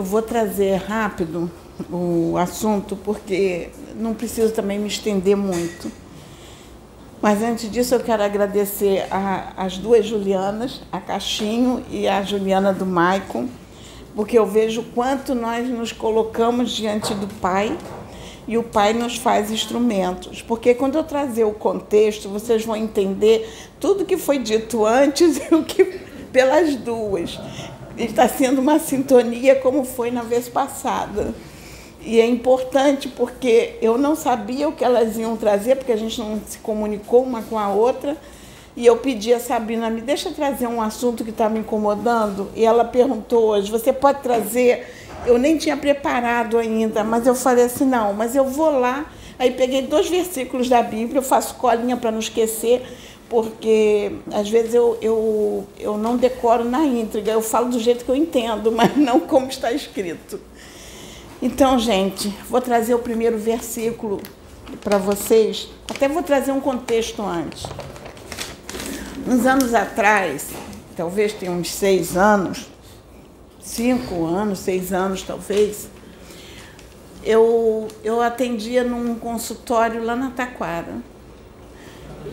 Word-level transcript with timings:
Eu 0.00 0.04
vou 0.04 0.22
trazer 0.22 0.76
rápido 0.76 1.50
o 1.92 2.34
assunto, 2.38 2.96
porque 2.96 3.68
não 3.94 4.14
preciso 4.14 4.50
também 4.50 4.78
me 4.78 4.88
estender 4.88 5.36
muito. 5.36 5.92
Mas 7.20 7.42
antes 7.42 7.70
disso, 7.70 7.94
eu 7.94 8.00
quero 8.00 8.22
agradecer 8.22 9.06
as 9.54 9.76
duas 9.76 10.06
Julianas, 10.06 10.80
a 10.90 10.98
Caixinho 11.00 11.84
e 11.90 12.08
a 12.08 12.22
Juliana 12.22 12.72
do 12.72 12.86
Maicon, 12.86 13.46
porque 14.16 14.38
eu 14.38 14.46
vejo 14.46 14.82
quanto 14.94 15.34
nós 15.34 15.68
nos 15.68 15.92
colocamos 15.92 16.70
diante 16.70 17.12
do 17.12 17.26
Pai 17.34 17.76
e 18.48 18.56
o 18.56 18.62
Pai 18.62 18.94
nos 18.94 19.16
faz 19.18 19.50
instrumentos. 19.50 20.40
Porque 20.40 20.72
quando 20.72 20.96
eu 20.96 21.04
trazer 21.04 21.44
o 21.44 21.52
contexto, 21.52 22.26
vocês 22.26 22.64
vão 22.64 22.74
entender 22.74 23.46
tudo 23.78 24.06
que 24.06 24.16
foi 24.16 24.38
dito 24.38 24.86
antes 24.86 25.36
e 25.44 25.54
o 25.54 25.62
que 25.62 26.00
pelas 26.32 26.74
duas. 26.76 27.38
Está 28.04 28.28
sendo 28.28 28.60
uma 28.60 28.78
sintonia 28.78 29.56
como 29.56 29.84
foi 29.84 30.10
na 30.10 30.22
vez 30.22 30.48
passada. 30.48 31.34
E 32.02 32.18
é 32.18 32.26
importante 32.26 33.08
porque 33.08 33.74
eu 33.82 33.98
não 33.98 34.16
sabia 34.16 34.68
o 34.68 34.72
que 34.72 34.82
elas 34.84 35.16
iam 35.18 35.36
trazer, 35.36 35.76
porque 35.76 35.92
a 35.92 35.96
gente 35.96 36.18
não 36.18 36.40
se 36.46 36.58
comunicou 36.58 37.22
uma 37.22 37.42
com 37.42 37.58
a 37.58 37.68
outra. 37.68 38.16
E 38.76 38.86
eu 38.86 38.96
pedi 38.96 39.34
a 39.34 39.40
Sabrina, 39.40 39.90
me 39.90 40.00
deixa 40.00 40.30
trazer 40.30 40.66
um 40.66 40.80
assunto 40.80 41.24
que 41.24 41.30
está 41.30 41.48
me 41.48 41.58
incomodando. 41.58 42.48
E 42.54 42.64
ela 42.64 42.84
perguntou 42.84 43.48
hoje, 43.48 43.70
você 43.70 43.92
pode 43.92 44.22
trazer? 44.22 44.86
Eu 45.26 45.38
nem 45.38 45.58
tinha 45.58 45.76
preparado 45.76 46.56
ainda, 46.56 47.04
mas 47.04 47.26
eu 47.26 47.34
falei 47.34 47.64
assim, 47.64 47.84
não, 47.84 48.14
mas 48.14 48.34
eu 48.34 48.44
vou 48.44 48.70
lá. 48.70 49.04
Aí 49.38 49.50
peguei 49.50 49.82
dois 49.82 50.08
versículos 50.08 50.68
da 50.68 50.82
Bíblia, 50.82 51.18
eu 51.18 51.22
faço 51.22 51.54
colinha 51.54 51.96
para 51.96 52.10
não 52.10 52.18
esquecer, 52.18 52.82
porque 53.30 54.10
às 54.32 54.50
vezes 54.50 54.74
eu, 54.74 54.98
eu, 55.00 55.66
eu 55.78 55.96
não 55.96 56.16
decoro 56.16 56.64
na 56.64 56.84
íntegra, 56.84 57.32
eu 57.32 57.40
falo 57.40 57.70
do 57.70 57.78
jeito 57.78 58.04
que 58.04 58.10
eu 58.10 58.16
entendo, 58.16 58.70
mas 58.74 58.94
não 58.96 59.20
como 59.20 59.48
está 59.48 59.72
escrito. 59.72 60.40
Então, 61.40 61.78
gente, 61.78 62.28
vou 62.50 62.60
trazer 62.60 62.92
o 62.92 62.98
primeiro 62.98 63.38
versículo 63.38 64.20
para 64.82 64.98
vocês. 64.98 65.68
Até 65.88 66.08
vou 66.08 66.22
trazer 66.22 66.50
um 66.50 66.60
contexto 66.60 67.22
antes. 67.22 67.64
Uns 69.26 69.46
anos 69.46 69.72
atrás, 69.74 70.48
talvez 70.96 71.32
tenha 71.32 71.52
uns 71.52 71.70
seis 71.70 72.16
anos, 72.16 72.66
cinco 73.62 74.26
anos, 74.26 74.58
seis 74.58 74.92
anos 74.92 75.22
talvez, 75.22 75.88
eu, 77.22 77.86
eu 78.02 78.20
atendia 78.20 78.82
num 78.82 79.14
consultório 79.14 80.02
lá 80.02 80.16
na 80.16 80.30
Taquara. 80.30 80.96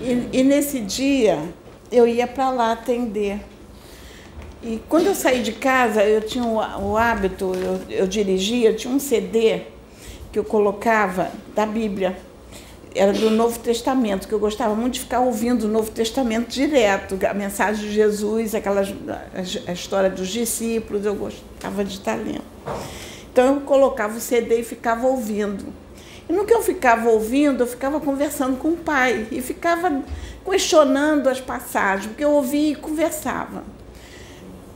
E, 0.01 0.39
e 0.39 0.43
nesse 0.43 0.79
dia 0.79 1.39
eu 1.91 2.07
ia 2.07 2.27
para 2.27 2.49
lá 2.49 2.71
atender. 2.71 3.39
E 4.61 4.81
quando 4.89 5.07
eu 5.07 5.15
saí 5.15 5.41
de 5.41 5.53
casa, 5.53 6.03
eu 6.03 6.21
tinha 6.21 6.43
o, 6.43 6.57
o 6.91 6.97
hábito, 6.97 7.53
eu, 7.55 7.79
eu 7.89 8.07
dirigia, 8.07 8.69
eu 8.69 8.75
tinha 8.75 8.93
um 8.93 8.99
CD 8.99 9.61
que 10.31 10.39
eu 10.39 10.43
colocava 10.43 11.31
da 11.55 11.65
Bíblia. 11.65 12.17
Era 12.95 13.13
do 13.13 13.29
Novo 13.29 13.59
Testamento, 13.59 14.27
que 14.27 14.33
eu 14.33 14.39
gostava 14.39 14.75
muito 14.75 14.95
de 14.95 15.01
ficar 15.01 15.19
ouvindo 15.19 15.63
o 15.63 15.67
Novo 15.67 15.91
Testamento 15.91 16.49
direto, 16.49 17.17
a 17.29 17.33
mensagem 17.33 17.87
de 17.87 17.93
Jesus, 17.93 18.55
aquelas, 18.55 18.89
a, 18.89 19.69
a 19.69 19.73
história 19.73 20.09
dos 20.09 20.29
discípulos, 20.29 21.05
eu 21.05 21.13
gostava 21.13 21.85
de 21.85 21.93
estar 21.93 22.15
lendo. 22.15 22.41
Então 23.31 23.55
eu 23.55 23.61
colocava 23.61 24.17
o 24.17 24.19
CD 24.19 24.61
e 24.61 24.63
ficava 24.63 25.05
ouvindo. 25.05 25.65
E 26.29 26.33
no 26.33 26.45
que 26.45 26.53
eu 26.53 26.61
ficava 26.61 27.09
ouvindo, 27.09 27.63
eu 27.63 27.67
ficava 27.67 27.99
conversando 27.99 28.57
com 28.57 28.69
o 28.69 28.77
pai 28.77 29.27
e 29.31 29.41
ficava 29.41 30.03
questionando 30.43 31.27
as 31.29 31.39
passagens, 31.39 32.07
porque 32.07 32.23
eu 32.23 32.31
ouvia 32.31 32.71
e 32.71 32.75
conversava. 32.75 33.63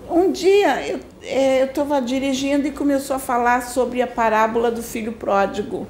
Um 0.09 0.31
dia 0.31 0.88
eu 0.88 1.00
é, 1.23 1.63
estava 1.63 2.01
dirigindo 2.01 2.67
e 2.67 2.72
começou 2.72 3.16
a 3.16 3.19
falar 3.19 3.61
sobre 3.61 4.01
a 4.01 4.07
parábola 4.07 4.72
do 4.72 4.81
filho 4.81 5.13
pródigo. 5.13 5.88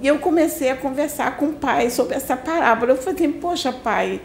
E 0.00 0.06
eu 0.06 0.18
comecei 0.18 0.70
a 0.70 0.76
conversar 0.76 1.36
com 1.36 1.46
o 1.46 1.52
pai 1.54 1.90
sobre 1.90 2.14
essa 2.14 2.36
parábola. 2.36 2.92
Eu 2.92 2.96
falei, 2.96 3.28
poxa, 3.32 3.72
pai, 3.72 4.20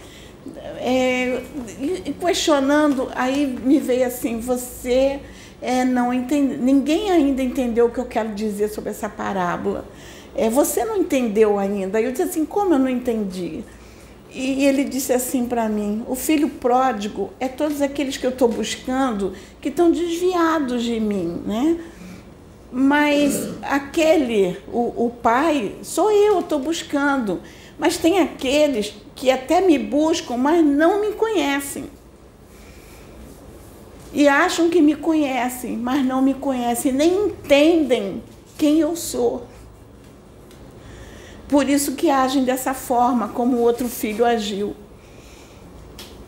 é, 0.79 1.41
e 1.79 2.13
questionando, 2.19 3.09
aí 3.15 3.45
me 3.45 3.79
veio 3.79 4.05
assim, 4.05 4.39
você 4.39 5.19
é, 5.61 5.85
não 5.85 6.13
entende, 6.13 6.57
ninguém 6.57 7.11
ainda 7.11 7.41
entendeu 7.41 7.85
o 7.85 7.89
que 7.89 7.99
eu 7.99 8.05
quero 8.05 8.29
dizer 8.29 8.69
sobre 8.69 8.89
essa 8.89 9.07
parábola. 9.07 9.85
É, 10.35 10.49
você 10.49 10.85
não 10.85 10.97
entendeu 10.97 11.59
ainda. 11.59 12.01
Eu 12.01 12.11
disse 12.11 12.23
assim, 12.23 12.45
como 12.45 12.73
eu 12.73 12.79
não 12.79 12.89
entendi? 12.89 13.63
E 14.33 14.65
ele 14.65 14.85
disse 14.85 15.11
assim 15.11 15.45
para 15.45 15.67
mim: 15.67 16.03
o 16.07 16.15
filho 16.15 16.47
pródigo 16.49 17.31
é 17.39 17.47
todos 17.47 17.81
aqueles 17.81 18.15
que 18.15 18.25
eu 18.25 18.31
estou 18.31 18.47
buscando 18.47 19.33
que 19.59 19.69
estão 19.69 19.91
desviados 19.91 20.83
de 20.83 20.99
mim, 20.99 21.41
né? 21.45 21.77
Mas 22.71 23.49
aquele, 23.61 24.57
o, 24.71 25.05
o 25.05 25.09
pai, 25.09 25.75
sou 25.83 26.09
eu, 26.09 26.39
estou 26.39 26.59
buscando. 26.59 27.41
Mas 27.77 27.97
tem 27.97 28.19
aqueles 28.19 28.95
que 29.15 29.29
até 29.29 29.59
me 29.59 29.77
buscam, 29.77 30.37
mas 30.37 30.63
não 30.63 31.01
me 31.01 31.11
conhecem. 31.11 31.85
E 34.13 34.27
acham 34.27 34.69
que 34.69 34.81
me 34.81 34.95
conhecem, 34.95 35.75
mas 35.75 36.05
não 36.05 36.21
me 36.21 36.33
conhecem, 36.33 36.93
nem 36.93 37.25
entendem 37.25 38.23
quem 38.57 38.79
eu 38.79 38.95
sou. 38.95 39.47
Por 41.51 41.69
isso 41.69 41.91
que 41.95 42.09
agem 42.09 42.45
dessa 42.45 42.73
forma, 42.73 43.27
como 43.27 43.57
o 43.57 43.59
outro 43.59 43.89
filho 43.89 44.25
agiu. 44.25 44.73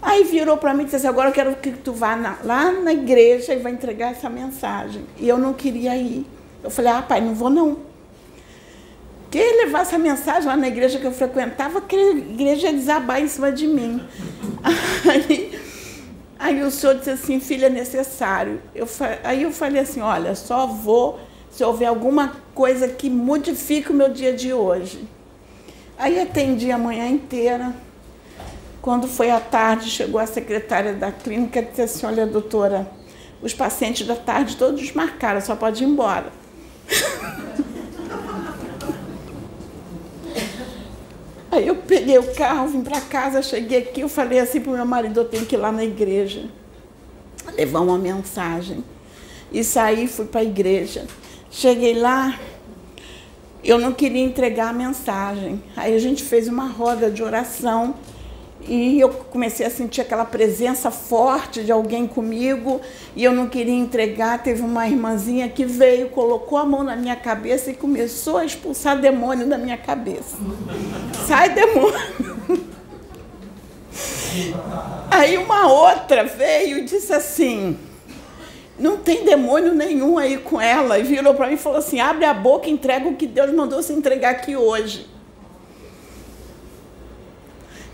Aí 0.01 0.25
virou 0.25 0.57
para 0.57 0.73
mim 0.73 0.81
e 0.81 0.84
disse 0.84 0.97
assim, 0.97 1.07
agora 1.07 1.29
eu 1.29 1.34
quero 1.34 1.56
que 1.56 1.72
tu 1.72 1.94
vá 1.94 2.13
na, 2.13 2.38
lá 2.44 2.73
na 2.73 2.91
igreja 2.91 3.53
e 3.53 3.59
vai 3.59 3.72
entregar 3.72 4.12
essa 4.12 4.29
mensagem. 4.29 5.06
E 5.17 5.29
eu 5.29 5.38
não 5.38 5.53
queria 5.53 5.95
ir. 5.95 6.25
Eu 6.62 6.69
falei, 6.69 6.91
ah, 6.91 7.01
pai, 7.01 7.22
não 7.22 7.33
vou 7.33 7.50
não. 7.50 7.78
Que 9.31 9.39
levar 9.39 9.83
essa 9.83 9.97
mensagem 9.97 10.45
lá 10.45 10.57
na 10.57 10.67
igreja 10.67 11.00
que 11.00 11.06
eu 11.06 11.13
frequentava, 11.13 11.79
que 11.79 11.95
a 11.95 12.12
igreja 12.12 12.67
ia 12.67 12.73
desabar 12.73 13.22
em 13.22 13.29
cima 13.29 13.50
de 13.50 13.66
mim. 13.66 14.06
Aí, 15.09 15.59
aí 16.38 16.63
o 16.63 16.72
senhor 16.72 16.95
disse 16.95 17.12
assim, 17.12 17.39
filha, 17.39 17.67
é 17.67 17.69
necessário. 17.69 18.62
Eu, 18.75 18.88
aí 19.23 19.44
eu 19.44 19.51
falei 19.51 19.81
assim, 19.81 20.01
olha, 20.01 20.35
só 20.35 20.67
vou 20.67 21.19
se 21.53 21.64
houver 21.64 21.86
alguma 21.86 22.34
coisa 22.56 22.88
que 22.88 23.09
modifique 23.09 23.91
o 23.91 23.94
meu 23.94 24.09
dia 24.09 24.34
de 24.34 24.52
hoje. 24.52 25.08
Aí 25.97 26.19
atendi 26.19 26.72
a 26.72 26.78
manhã 26.80 27.08
inteira. 27.08 27.74
Quando 28.81 29.08
foi 29.08 29.30
à 29.30 29.40
tarde, 29.40 29.90
chegou 29.90 30.19
a 30.19 30.25
secretária 30.25 30.94
da 30.94 31.12
clínica 31.12 31.59
e 31.59 31.66
disse 31.66 31.81
assim, 31.84 32.06
olha, 32.08 32.25
doutora, 32.25 32.92
os 33.42 33.53
pacientes 33.53 34.06
da 34.08 34.16
tarde 34.16 34.58
todos 34.58 34.92
marcaram, 34.94 35.40
só 35.40 35.56
pode 35.56 35.84
ir 35.84 35.88
embora. 35.88 36.31
Aí 41.52 41.68
eu 41.68 41.75
peguei 41.75 42.18
o 42.18 42.34
carro, 42.34 42.68
vim 42.68 42.81
para 42.81 43.00
casa, 43.00 43.44
cheguei 43.44 43.78
aqui, 43.78 44.02
eu 44.02 44.09
falei 44.09 44.40
assim 44.40 44.59
para 44.59 44.72
o 44.72 44.75
meu 44.75 44.86
marido, 44.88 45.19
eu 45.19 45.25
tenho 45.25 45.46
que 45.46 45.56
ir 45.56 45.59
lá 45.59 45.72
na 45.72 45.84
igreja, 45.84 46.50
levar 47.56 47.81
uma 47.81 48.00
mensagem. 48.00 48.84
E 49.52 49.63
saí, 49.63 50.08
fui 50.08 50.25
para 50.25 50.42
a 50.42 50.44
igreja. 50.44 51.06
Cheguei 51.56 51.94
lá, 51.94 52.40
eu 53.64 53.78
não 53.78 53.94
queria 53.94 54.24
entregar 54.24 54.69
a 54.69 54.74
mensagem. 54.74 55.62
Aí 55.78 55.96
a 55.96 56.00
gente 56.00 56.24
fez 56.24 56.47
uma 56.47 56.68
roda 56.68 57.12
de 57.12 57.22
oração 57.22 57.94
e 58.68 59.00
eu 59.00 59.09
comecei 59.09 59.63
a 59.63 59.69
sentir 59.69 60.02
aquela 60.02 60.25
presença 60.25 60.90
forte 60.90 61.63
de 61.63 61.72
alguém 61.72 62.08
comigo 62.08 62.81
e 63.16 63.24
eu 63.24 63.31
não 63.31 63.47
queria 63.47 63.75
entregar. 63.75 64.42
Teve 64.42 64.63
uma 64.63 64.88
irmãzinha 64.88 65.47
que 65.47 65.63
veio, 65.63 66.10
colocou 66.10 66.57
a 66.57 66.66
mão 66.66 66.81
na 66.81 66.95
minha 66.95 67.16
cabeça 67.16 67.69
e 67.69 67.75
começou 67.75 68.38
a 68.38 68.45
expulsar 68.45 69.00
demônio 69.00 69.48
da 69.48 69.57
minha 69.57 69.77
cabeça. 69.77 70.36
Sai 71.27 71.54
demônio! 71.54 72.63
Aí 75.12 75.38
uma 75.38 75.72
outra 75.72 76.24
veio 76.24 76.80
e 76.80 76.86
disse 76.86 77.13
assim: 77.13 77.77
não 78.83 78.97
tem 78.97 79.24
demônio 79.24 79.74
nenhum 79.74 80.18
aí 80.18 80.38
com 80.38 80.59
ela. 80.59 81.00
E 81.00 81.03
virou 81.03 81.33
para 81.33 81.47
mim 81.47 81.53
e 81.53 81.57
falou 81.57 81.80
assim: 81.80 82.01
abre 82.01 82.25
a 82.25 82.33
boca 82.33 82.68
e 82.68 82.71
entrega 82.71 83.07
o 83.07 83.15
que 83.15 83.25
Deus 83.25 83.51
mandou 83.53 83.81
você 83.81 83.94
entregar 83.94 84.31
aqui 84.31 84.57
hoje. 84.57 85.07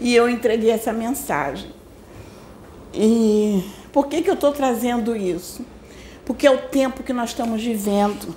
E 0.02 0.16
eu 0.16 0.28
entreguei 0.28 0.72
essa 0.72 0.92
mensagem. 0.92 1.70
E 2.92 3.64
por 3.94 4.08
que, 4.08 4.24
que 4.24 4.30
eu 4.30 4.34
estou 4.34 4.52
trazendo 4.52 5.16
isso? 5.16 5.64
Porque 6.26 6.48
é 6.48 6.52
o 6.52 6.58
tempo 6.58 7.04
que 7.04 7.14
nós 7.14 7.30
estamos 7.30 7.62
vivendo. 7.62 8.36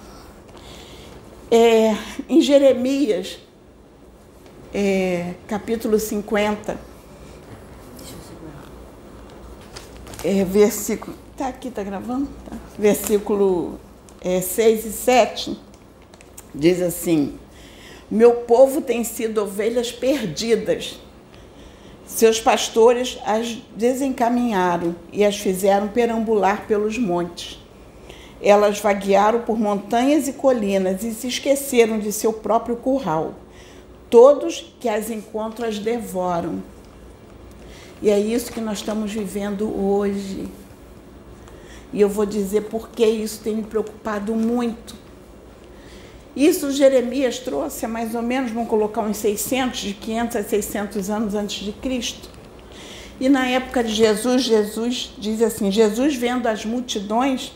É, 1.51 1.97
em 2.29 2.41
Jeremias, 2.43 3.39
é, 4.75 5.35
capítulo 5.47 5.99
50, 5.99 6.77
é, 10.25 10.45
versículo 10.45 11.22
Está 11.43 11.51
aqui, 11.51 11.67
está 11.67 11.83
gravando? 11.83 12.29
Tá. 12.49 12.57
Versículo 12.79 13.77
é, 14.21 14.41
6 14.41 14.87
e 14.87 14.93
7 14.93 15.59
diz 16.55 16.81
assim: 16.81 17.35
Meu 18.09 18.33
povo 18.43 18.81
tem 18.81 19.03
sido 19.03 19.43
ovelhas 19.43 19.91
perdidas. 19.91 21.01
Seus 22.07 22.41
pastores 22.41 23.19
as 23.27 23.59
desencaminharam 23.75 24.95
e 25.13 25.25
as 25.25 25.37
fizeram 25.37 25.89
perambular 25.89 26.65
pelos 26.69 26.97
montes. 26.97 27.59
Elas 28.41 28.79
vaguearam 28.79 29.41
por 29.41 29.59
montanhas 29.59 30.29
e 30.29 30.35
colinas 30.35 31.03
e 31.03 31.13
se 31.13 31.27
esqueceram 31.27 31.99
de 31.99 32.13
seu 32.13 32.33
próprio 32.33 32.77
curral. 32.77 33.35
Todos 34.09 34.73
que 34.79 34.89
as 34.89 35.11
encontram 35.11 35.67
as 35.69 35.81
devoram. 35.81 36.63
E 38.01 38.11
é 38.11 38.21
isso 38.21 38.53
que 38.53 38.61
nós 38.61 38.79
estamos 38.79 39.13
vivendo 39.13 39.65
hoje. 39.77 40.62
E 41.93 42.01
eu 42.01 42.09
vou 42.09 42.25
dizer 42.25 42.63
por 42.63 42.89
que 42.89 43.05
isso 43.05 43.41
tem 43.43 43.57
me 43.57 43.63
preocupado 43.63 44.35
muito. 44.35 44.95
Isso 46.35 46.73
Jeremias 46.73 47.39
trouxe 47.39 47.85
há 47.85 47.89
mais 47.89 48.15
ou 48.15 48.23
menos, 48.23 48.51
vamos 48.51 48.69
colocar 48.69 49.03
uns 49.03 49.19
600, 49.19 49.81
de 49.81 49.95
500 49.95 50.37
a 50.37 50.43
600 50.43 51.11
anos 51.11 51.35
antes 51.35 51.63
de 51.65 51.73
Cristo. 51.73 52.31
E 53.21 53.29
na 53.29 53.47
época 53.47 53.85
de 53.85 53.95
Jesus, 53.95 54.43
Jesus 54.43 55.13
diz 55.19 55.43
assim: 55.43 55.71
Jesus, 55.71 56.17
vendo 56.17 56.47
as 56.47 56.65
multidões, 56.65 57.53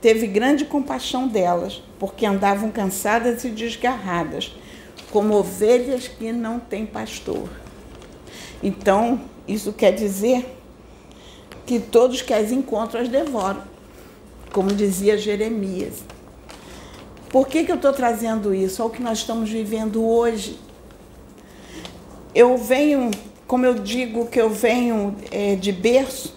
teve 0.00 0.28
grande 0.28 0.64
compaixão 0.64 1.26
delas, 1.26 1.82
porque 1.98 2.24
andavam 2.24 2.70
cansadas 2.70 3.44
e 3.44 3.48
desgarradas, 3.48 4.54
como 5.10 5.34
ovelhas 5.34 6.06
que 6.06 6.32
não 6.32 6.60
têm 6.60 6.86
pastor. 6.86 7.48
Então, 8.62 9.20
isso 9.48 9.72
quer 9.72 9.92
dizer 9.92 10.56
que 11.66 11.80
todos 11.80 12.22
que 12.22 12.32
as 12.32 12.52
encontram 12.52 13.00
as 13.00 13.08
devoram, 13.08 13.62
como 14.52 14.70
dizia 14.72 15.16
Jeremias. 15.16 15.94
Por 17.30 17.46
que, 17.46 17.64
que 17.64 17.70
eu 17.70 17.76
estou 17.76 17.92
trazendo 17.92 18.52
isso? 18.52 18.82
Olha 18.82 18.90
o 18.90 18.94
que 18.94 19.02
nós 19.02 19.18
estamos 19.18 19.48
vivendo 19.48 20.04
hoje. 20.04 20.58
Eu 22.34 22.56
venho, 22.56 23.10
como 23.46 23.64
eu 23.64 23.74
digo 23.74 24.26
que 24.26 24.40
eu 24.40 24.50
venho 24.50 25.16
é, 25.30 25.54
de 25.54 25.70
berço, 25.70 26.34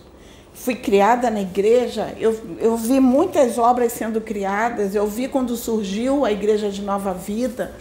fui 0.53 0.75
criada 0.75 1.29
na 1.29 1.41
igreja, 1.41 2.13
eu, 2.19 2.39
eu 2.59 2.77
vi 2.77 2.99
muitas 2.99 3.57
obras 3.57 3.91
sendo 3.91 4.21
criadas, 4.21 4.95
eu 4.95 5.05
vi 5.07 5.27
quando 5.27 5.57
surgiu 5.57 6.23
a 6.23 6.31
Igreja 6.31 6.69
de 6.69 6.81
Nova 6.81 7.13
Vida, 7.13 7.73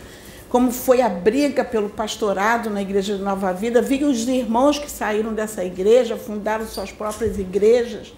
como 0.48 0.72
foi 0.72 1.00
a 1.00 1.08
briga 1.08 1.64
pelo 1.64 1.88
pastorado 1.88 2.68
na 2.70 2.82
Igreja 2.82 3.16
de 3.16 3.22
Nova 3.22 3.52
Vida, 3.52 3.80
vi 3.80 4.02
os 4.02 4.26
irmãos 4.26 4.78
que 4.78 4.90
saíram 4.90 5.32
dessa 5.32 5.64
igreja, 5.64 6.16
fundaram 6.16 6.66
suas 6.66 6.90
próprias 6.90 7.38
igrejas 7.38 8.12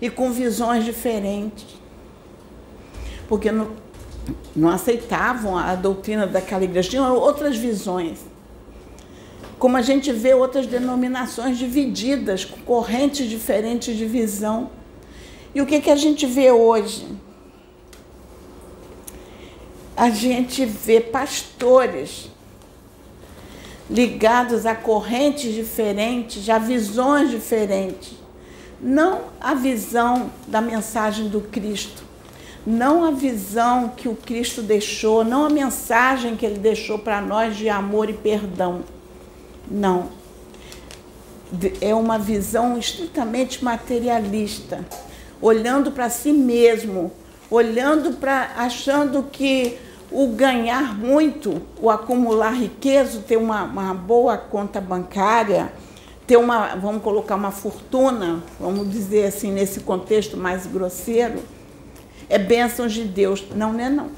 e 0.00 0.08
com 0.08 0.32
visões 0.32 0.84
diferentes. 0.84 1.66
Porque 3.28 3.52
no, 3.52 3.70
não 4.54 4.68
aceitavam 4.68 5.56
a 5.56 5.74
doutrina 5.74 6.26
daquela 6.26 6.64
igreja, 6.64 6.90
tinham 6.90 7.14
outras 7.14 7.56
visões. 7.56 8.20
Como 9.58 9.76
a 9.76 9.82
gente 9.82 10.10
vê 10.12 10.32
outras 10.32 10.66
denominações 10.66 11.58
divididas, 11.58 12.44
com 12.44 12.60
correntes 12.60 13.28
diferentes 13.28 13.96
de 13.96 14.06
visão. 14.06 14.70
E 15.54 15.60
o 15.60 15.66
que, 15.66 15.80
que 15.80 15.90
a 15.90 15.96
gente 15.96 16.26
vê 16.26 16.50
hoje? 16.50 17.06
A 19.96 20.08
gente 20.08 20.64
vê 20.64 20.98
pastores 20.98 22.30
ligados 23.90 24.64
a 24.64 24.74
correntes 24.74 25.52
diferentes, 25.52 26.48
a 26.48 26.58
visões 26.58 27.30
diferentes. 27.30 28.19
Não 28.82 29.24
a 29.40 29.54
visão 29.54 30.30
da 30.48 30.60
mensagem 30.60 31.28
do 31.28 31.40
Cristo, 31.40 32.02
não 32.66 33.04
a 33.04 33.10
visão 33.10 33.88
que 33.88 34.08
o 34.08 34.14
Cristo 34.14 34.62
deixou, 34.62 35.22
não 35.22 35.44
a 35.44 35.50
mensagem 35.50 36.36
que 36.36 36.46
ele 36.46 36.58
deixou 36.58 36.98
para 36.98 37.20
nós 37.20 37.56
de 37.56 37.68
amor 37.68 38.08
e 38.08 38.14
perdão. 38.14 38.80
Não. 39.70 40.08
É 41.80 41.94
uma 41.94 42.18
visão 42.18 42.78
estritamente 42.78 43.62
materialista, 43.62 44.84
olhando 45.42 45.90
para 45.90 46.08
si 46.08 46.32
mesmo, 46.32 47.12
olhando 47.50 48.12
para 48.12 48.52
achando 48.56 49.24
que 49.24 49.76
o 50.10 50.28
ganhar 50.28 50.96
muito, 50.96 51.62
o 51.80 51.88
acumular 51.88 52.54
riqueza, 52.54 53.22
ter 53.26 53.36
uma, 53.36 53.62
uma 53.64 53.94
boa 53.94 54.36
conta 54.36 54.80
bancária, 54.80 55.72
ter 56.30 56.36
uma, 56.36 56.76
vamos 56.76 57.02
colocar 57.02 57.34
uma 57.34 57.50
fortuna, 57.50 58.40
vamos 58.60 58.88
dizer 58.88 59.26
assim, 59.26 59.50
nesse 59.50 59.80
contexto 59.80 60.36
mais 60.36 60.64
grosseiro, 60.64 61.42
é 62.28 62.38
bênçãos 62.38 62.92
de 62.92 63.02
Deus. 63.02 63.44
Não, 63.52 63.72
não 63.72 63.80
é 63.80 63.90
não. 63.90 64.10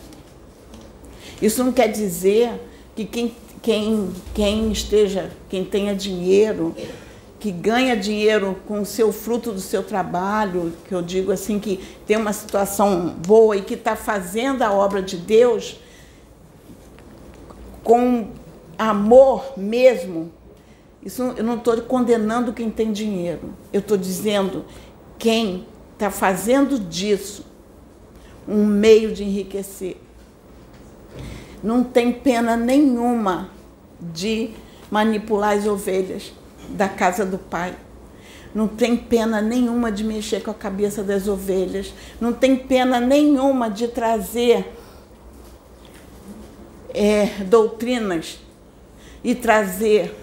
Isso 1.41 1.65
não 1.65 1.73
quer 1.73 1.89
dizer 1.89 2.51
que 2.95 3.07
quem, 3.07 3.35
quem, 3.63 4.11
quem 4.35 4.71
esteja, 4.71 5.31
quem 5.49 5.65
tenha 5.65 5.95
dinheiro, 5.95 6.77
que 7.41 7.51
ganha 7.51 7.97
dinheiro 7.97 8.59
com 8.69 8.83
o 8.83 8.85
seu 8.85 9.11
fruto 9.11 9.51
do 9.51 9.61
seu 9.61 9.83
trabalho, 9.83 10.71
que 10.87 10.95
eu 10.95 11.01
digo 11.01 11.33
assim, 11.33 11.59
que 11.59 11.79
tem 12.07 12.19
uma 12.19 12.35
situação 12.35 13.09
boa 13.27 13.57
e 13.57 13.63
que 13.63 13.73
está 13.73 13.97
fazendo 13.97 14.61
a 14.61 14.71
obra 14.71 15.01
de 15.01 15.17
Deus 15.17 15.81
com 17.83 18.27
amor 18.79 19.55
mesmo. 19.57 20.31
Isso 21.05 21.23
eu 21.37 21.43
não 21.43 21.57
estou 21.57 21.81
condenando 21.83 22.53
quem 22.53 22.71
tem 22.71 22.93
dinheiro. 22.93 23.53
Eu 23.73 23.81
estou 23.81 23.97
dizendo 23.97 24.65
quem 25.19 25.67
está 25.95 26.11
fazendo 26.11 26.79
disso 26.79 27.45
um 28.47 28.65
meio 28.65 29.13
de 29.13 29.25
enriquecer. 29.25 29.97
Não 31.63 31.85
tem 31.85 32.13
pena 32.13 32.57
nenhuma 32.57 33.51
de 34.01 34.51
manipular 34.91 35.57
as 35.57 35.67
ovelhas 35.67 36.33
da 36.69 36.89
casa 36.89 37.25
do 37.25 37.39
pai. 37.39 37.75
Não 38.55 38.69
tem 38.69 38.97
pena 38.97 39.41
nenhuma 39.41 39.91
de 39.91 40.05
mexer 40.05 40.43
com 40.43 40.51
a 40.51 40.55
cabeça 40.55 41.03
das 41.03 41.27
ovelhas. 41.27 41.95
Não 42.21 42.33
tem 42.33 42.57
pena 42.57 43.01
nenhuma 43.01 43.71
de 43.71 43.89
trazer 43.89 44.73
é, 46.93 47.27
doutrinas 47.45 48.39
e 49.25 49.35
trazer 49.35 50.22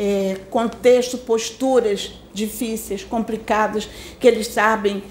é, 0.00 0.38
contexto, 0.48 1.18
posturas 1.18 2.12
difíceis, 2.32 3.04
complicadas, 3.04 3.86
que 4.18 4.26
eles 4.26 4.46
sabem 4.46 5.02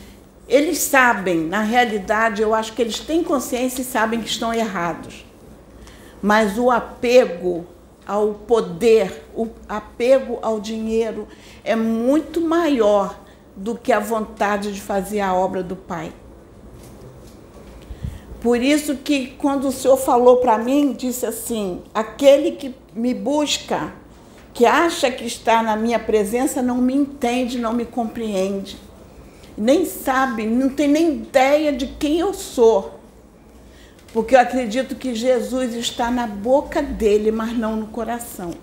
eles 0.49 0.79
sabem, 0.79 1.41
na 1.41 1.61
realidade, 1.61 2.41
eu 2.41 2.55
acho 2.55 2.73
que 2.73 2.81
eles 2.81 2.99
têm 2.99 3.23
consciência 3.23 3.83
e 3.83 3.85
sabem 3.85 4.19
que 4.19 4.27
estão 4.27 4.51
errados. 4.51 5.23
Mas 6.23 6.57
o 6.57 6.71
apego 6.71 7.67
ao 8.05 8.33
poder, 8.33 9.25
o 9.35 9.47
apego 9.67 10.39
ao 10.41 10.59
dinheiro 10.59 11.27
é 11.63 11.75
muito 11.75 12.41
maior 12.41 13.19
do 13.55 13.75
que 13.75 13.93
a 13.93 13.99
vontade 13.99 14.73
de 14.73 14.81
fazer 14.81 15.19
a 15.19 15.35
obra 15.35 15.61
do 15.61 15.75
Pai. 15.75 16.11
Por 18.41 18.59
isso 18.59 18.95
que 18.95 19.27
quando 19.37 19.67
o 19.67 19.71
Senhor 19.71 19.97
falou 19.97 20.37
para 20.37 20.57
mim, 20.57 20.93
disse 20.93 21.27
assim: 21.27 21.83
aquele 21.93 22.53
que 22.53 22.73
me 22.95 23.13
busca, 23.13 23.93
que 24.59 24.65
acha 24.65 25.09
que 25.09 25.25
está 25.25 25.63
na 25.63 25.75
minha 25.75 25.97
presença, 25.97 26.61
não 26.61 26.77
me 26.77 26.93
entende, 26.93 27.57
não 27.57 27.73
me 27.73 27.85
compreende 27.85 28.77
nem 29.59 29.85
sabe, 29.85 30.47
não 30.47 30.69
tem 30.69 30.87
nem 30.87 31.17
ideia 31.17 31.73
de 31.73 31.85
quem 31.85 32.19
eu 32.19 32.33
sou. 32.33 32.97
Porque 34.13 34.33
eu 34.33 34.39
acredito 34.39 34.95
que 34.95 35.13
Jesus 35.13 35.75
está 35.75 36.09
na 36.09 36.25
boca 36.25 36.81
dele, 36.81 37.29
mas 37.29 37.55
não 37.55 37.75
no 37.75 37.87
coração. 37.87 38.53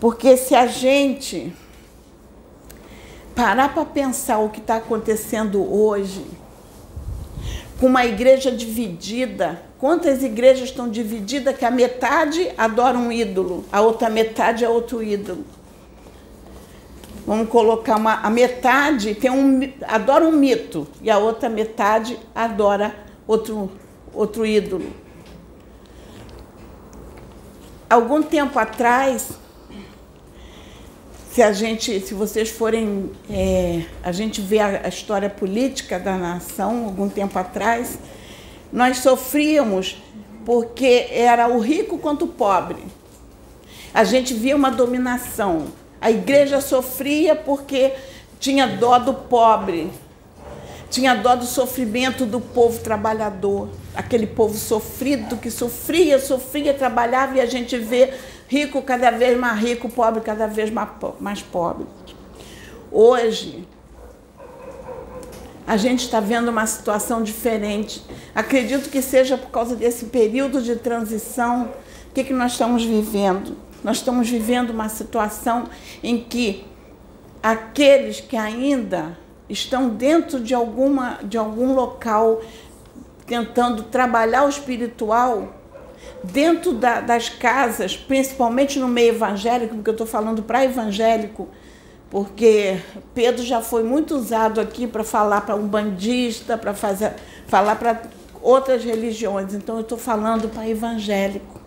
Porque 0.00 0.36
se 0.36 0.54
a 0.54 0.68
gente 0.68 1.52
parar 3.34 3.74
para 3.74 3.84
pensar 3.84 4.38
o 4.38 4.48
que 4.48 4.60
está 4.60 4.76
acontecendo 4.76 5.60
hoje, 5.60 6.24
com 7.78 7.86
uma 7.86 8.06
igreja 8.06 8.50
dividida, 8.50 9.62
quantas 9.78 10.22
igrejas 10.22 10.70
estão 10.70 10.88
divididas 10.88 11.56
que 11.56 11.64
a 11.64 11.70
metade 11.70 12.50
adora 12.56 12.96
um 12.96 13.12
ídolo, 13.12 13.64
a 13.70 13.80
outra 13.80 14.08
metade 14.08 14.64
é 14.64 14.68
outro 14.68 15.02
ídolo 15.02 15.44
vamos 17.26 17.48
colocar 17.48 17.96
uma, 17.96 18.20
a 18.20 18.30
metade 18.30 19.14
tem 19.14 19.30
um, 19.30 19.60
adora 19.82 20.24
um 20.24 20.32
mito 20.32 20.86
e 21.02 21.10
a 21.10 21.18
outra 21.18 21.48
metade 21.48 22.16
adora 22.32 22.94
outro, 23.26 23.70
outro 24.14 24.46
ídolo. 24.46 24.86
Algum 27.90 28.22
tempo 28.22 28.58
atrás, 28.58 29.30
se 31.36 31.42
a 31.42 31.52
gente, 31.52 32.00
se 32.00 32.14
vocês 32.14 32.48
forem, 32.48 33.10
é, 33.28 33.82
a 34.02 34.10
gente 34.10 34.40
vê 34.40 34.58
a, 34.58 34.80
a 34.84 34.88
história 34.88 35.28
política 35.28 36.00
da 36.00 36.16
nação, 36.16 36.86
algum 36.86 37.10
tempo 37.10 37.38
atrás, 37.38 37.98
nós 38.72 39.00
sofríamos 39.00 40.02
porque 40.46 41.08
era 41.10 41.46
o 41.46 41.58
rico 41.58 41.98
quanto 41.98 42.24
o 42.24 42.28
pobre. 42.28 42.82
A 43.92 44.02
gente 44.02 44.32
via 44.32 44.56
uma 44.56 44.70
dominação 44.70 45.66
a 46.00 46.10
igreja 46.10 46.62
sofria 46.62 47.36
porque 47.36 47.92
tinha 48.40 48.66
dó 48.66 48.98
do 48.98 49.12
pobre, 49.12 49.90
tinha 50.88 51.14
dó 51.14 51.36
do 51.36 51.44
sofrimento 51.44 52.24
do 52.24 52.40
povo 52.40 52.78
trabalhador, 52.80 53.68
aquele 53.94 54.26
povo 54.26 54.56
sofrido 54.56 55.36
que 55.36 55.50
sofria, 55.50 56.18
sofria, 56.18 56.72
trabalhava 56.72 57.36
e 57.36 57.42
a 57.42 57.46
gente 57.46 57.76
vê 57.76 58.14
rico 58.48 58.82
cada 58.82 59.10
vez 59.10 59.38
mais 59.38 59.60
rico, 59.60 59.88
pobre 59.88 60.20
cada 60.20 60.46
vez 60.46 60.70
mais 61.20 61.42
pobre. 61.42 61.86
Hoje, 62.90 63.66
a 65.66 65.76
gente 65.76 66.04
está 66.04 66.20
vendo 66.20 66.48
uma 66.48 66.66
situação 66.66 67.22
diferente. 67.22 68.02
Acredito 68.34 68.88
que 68.88 69.02
seja 69.02 69.36
por 69.36 69.50
causa 69.50 69.74
desse 69.74 70.06
período 70.06 70.62
de 70.62 70.76
transição. 70.76 71.70
Que, 72.14 72.22
que 72.22 72.32
nós 72.32 72.52
estamos 72.52 72.84
vivendo? 72.84 73.56
Nós 73.82 73.98
estamos 73.98 74.30
vivendo 74.30 74.70
uma 74.70 74.88
situação 74.88 75.64
em 76.02 76.18
que 76.22 76.64
aqueles 77.42 78.20
que 78.20 78.36
ainda 78.36 79.18
estão 79.48 79.88
dentro 79.88 80.40
de, 80.40 80.54
alguma, 80.54 81.18
de 81.22 81.36
algum 81.36 81.74
local 81.74 82.40
tentando 83.26 83.82
trabalhar 83.84 84.44
o 84.44 84.48
espiritual, 84.48 85.54
dentro 86.22 86.72
da, 86.72 87.00
das 87.00 87.28
casas, 87.28 87.96
principalmente 87.96 88.78
no 88.78 88.88
meio 88.88 89.14
evangélico, 89.14 89.74
porque 89.74 89.90
eu 89.90 89.92
estou 89.92 90.06
falando 90.06 90.42
para 90.42 90.64
evangélico, 90.64 91.48
porque 92.10 92.78
Pedro 93.14 93.44
já 93.44 93.60
foi 93.60 93.82
muito 93.82 94.14
usado 94.14 94.60
aqui 94.60 94.86
para 94.86 95.04
falar 95.04 95.42
para 95.42 95.56
um 95.56 95.66
bandista, 95.66 96.56
para 96.56 96.74
falar 96.74 97.76
para 97.76 98.02
outras 98.42 98.84
religiões. 98.84 99.54
Então 99.54 99.76
eu 99.76 99.80
estou 99.82 99.98
falando 99.98 100.48
para 100.48 100.68
evangélico. 100.68 101.60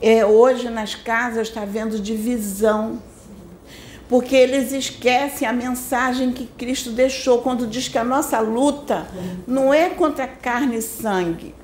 É, 0.00 0.26
hoje 0.26 0.68
nas 0.68 0.96
casas 0.96 1.46
está 1.48 1.62
havendo 1.62 2.00
divisão, 2.00 3.00
porque 4.08 4.34
eles 4.34 4.72
esquecem 4.72 5.46
a 5.46 5.52
mensagem 5.52 6.32
que 6.32 6.44
Cristo 6.46 6.90
deixou 6.90 7.40
quando 7.40 7.66
diz 7.68 7.86
que 7.86 7.96
a 7.96 8.02
nossa 8.02 8.40
luta 8.40 9.06
não 9.46 9.72
é 9.72 9.88
contra 9.90 10.26
carne 10.26 10.78
e 10.78 10.82
sangue, 10.82 11.54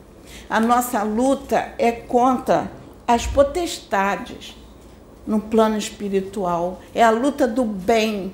a 0.49 0.59
nossa 0.59 1.03
luta 1.03 1.73
é 1.79 1.93
contra 1.93 2.71
as 3.07 3.27
potestades 3.27 4.57
no 5.27 5.41
plano 5.41 5.77
espiritual. 5.77 6.81
É 6.95 7.03
a 7.03 7.11
luta 7.11 7.47
do 7.47 7.65
bem, 7.65 8.33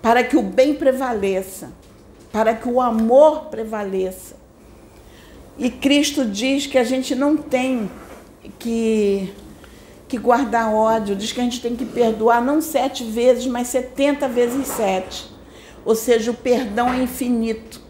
para 0.00 0.24
que 0.24 0.36
o 0.36 0.42
bem 0.42 0.74
prevaleça, 0.74 1.72
para 2.32 2.54
que 2.54 2.68
o 2.68 2.80
amor 2.80 3.46
prevaleça. 3.46 4.36
E 5.58 5.70
Cristo 5.70 6.24
diz 6.24 6.66
que 6.66 6.78
a 6.78 6.84
gente 6.84 7.14
não 7.14 7.36
tem 7.36 7.90
que, 8.58 9.30
que 10.08 10.16
guardar 10.16 10.72
ódio, 10.72 11.14
diz 11.14 11.32
que 11.32 11.40
a 11.40 11.44
gente 11.44 11.60
tem 11.60 11.76
que 11.76 11.84
perdoar 11.84 12.42
não 12.42 12.62
sete 12.62 13.04
vezes, 13.04 13.46
mas 13.46 13.68
setenta 13.68 14.26
vezes 14.26 14.66
sete. 14.68 15.30
Ou 15.84 15.94
seja, 15.94 16.30
o 16.30 16.34
perdão 16.34 16.90
é 16.90 17.02
infinito. 17.02 17.89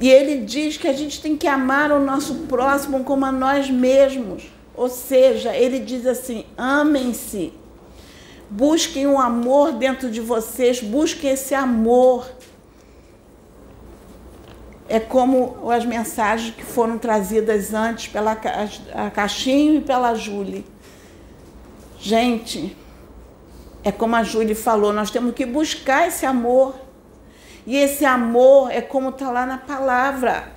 E 0.00 0.08
ele 0.08 0.44
diz 0.44 0.76
que 0.76 0.86
a 0.86 0.92
gente 0.92 1.20
tem 1.20 1.36
que 1.36 1.46
amar 1.46 1.90
o 1.90 1.98
nosso 1.98 2.34
próximo 2.46 3.02
como 3.02 3.24
a 3.24 3.32
nós 3.32 3.68
mesmos. 3.68 4.44
Ou 4.74 4.88
seja, 4.88 5.54
ele 5.56 5.80
diz 5.80 6.06
assim: 6.06 6.44
amem-se, 6.56 7.52
busquem 8.48 9.06
o 9.06 9.14
um 9.14 9.20
amor 9.20 9.72
dentro 9.72 10.08
de 10.08 10.20
vocês, 10.20 10.80
busquem 10.80 11.30
esse 11.30 11.54
amor. 11.54 12.30
É 14.88 15.00
como 15.00 15.70
as 15.70 15.84
mensagens 15.84 16.54
que 16.54 16.64
foram 16.64 16.96
trazidas 16.96 17.74
antes 17.74 18.08
pela 18.08 18.36
Caixinho 19.12 19.78
e 19.78 19.80
pela 19.80 20.14
Júlia. 20.14 20.64
Gente, 21.98 22.76
é 23.82 23.90
como 23.90 24.14
a 24.14 24.22
Júlia 24.22 24.54
falou, 24.54 24.92
nós 24.92 25.10
temos 25.10 25.34
que 25.34 25.44
buscar 25.44 26.06
esse 26.06 26.24
amor. 26.24 26.74
E 27.68 27.76
esse 27.76 28.02
amor 28.02 28.70
é 28.72 28.80
como 28.80 29.10
está 29.10 29.30
lá 29.30 29.44
na 29.44 29.58
palavra 29.58 30.48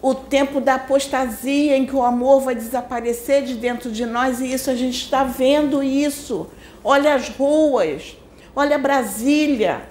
o 0.00 0.14
tempo 0.14 0.60
da 0.60 0.76
apostasia 0.76 1.76
em 1.76 1.84
que 1.84 1.96
o 1.96 2.04
amor 2.04 2.42
vai 2.42 2.54
desaparecer 2.54 3.42
de 3.42 3.54
dentro 3.54 3.90
de 3.90 4.06
nós 4.06 4.40
e 4.40 4.52
isso 4.52 4.70
a 4.70 4.76
gente 4.76 4.96
está 4.96 5.24
vendo 5.24 5.82
isso. 5.82 6.46
Olha 6.84 7.16
as 7.16 7.28
ruas, 7.28 8.16
olha 8.54 8.78
Brasília, 8.78 9.82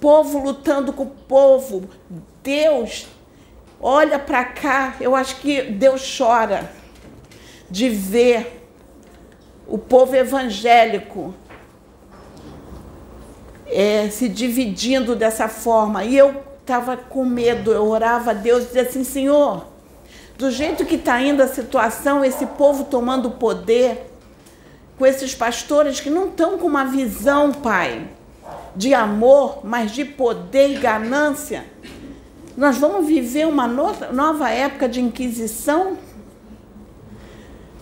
povo 0.00 0.40
lutando 0.40 0.92
com 0.92 1.04
o 1.04 1.10
povo. 1.28 1.88
Deus, 2.42 3.06
olha 3.80 4.18
para 4.18 4.44
cá, 4.46 4.96
eu 5.00 5.14
acho 5.14 5.36
que 5.36 5.62
Deus 5.62 6.16
chora 6.18 6.72
de 7.70 7.88
ver 7.88 8.66
o 9.64 9.78
povo 9.78 10.16
evangélico 10.16 11.32
é, 13.74 14.08
se 14.08 14.28
dividindo 14.28 15.16
dessa 15.16 15.48
forma. 15.48 16.04
E 16.04 16.16
eu 16.16 16.42
estava 16.60 16.96
com 16.96 17.24
medo, 17.24 17.72
eu 17.72 17.84
orava 17.86 18.30
a 18.30 18.34
Deus 18.34 18.62
e 18.62 18.66
dizia 18.66 18.82
assim: 18.82 19.02
Senhor, 19.02 19.66
do 20.38 20.50
jeito 20.50 20.86
que 20.86 20.94
está 20.94 21.20
indo 21.20 21.42
a 21.42 21.48
situação, 21.48 22.24
esse 22.24 22.46
povo 22.46 22.84
tomando 22.84 23.32
poder, 23.32 24.10
com 24.96 25.04
esses 25.04 25.34
pastores 25.34 25.98
que 26.00 26.08
não 26.08 26.28
estão 26.28 26.56
com 26.56 26.68
uma 26.68 26.84
visão, 26.84 27.52
Pai, 27.52 28.06
de 28.76 28.94
amor, 28.94 29.60
mas 29.64 29.90
de 29.90 30.04
poder 30.04 30.70
e 30.70 30.78
ganância, 30.78 31.64
nós 32.56 32.78
vamos 32.78 33.08
viver 33.08 33.48
uma 33.48 33.66
nova 33.66 34.48
época 34.50 34.88
de 34.88 35.00
inquisição? 35.00 35.98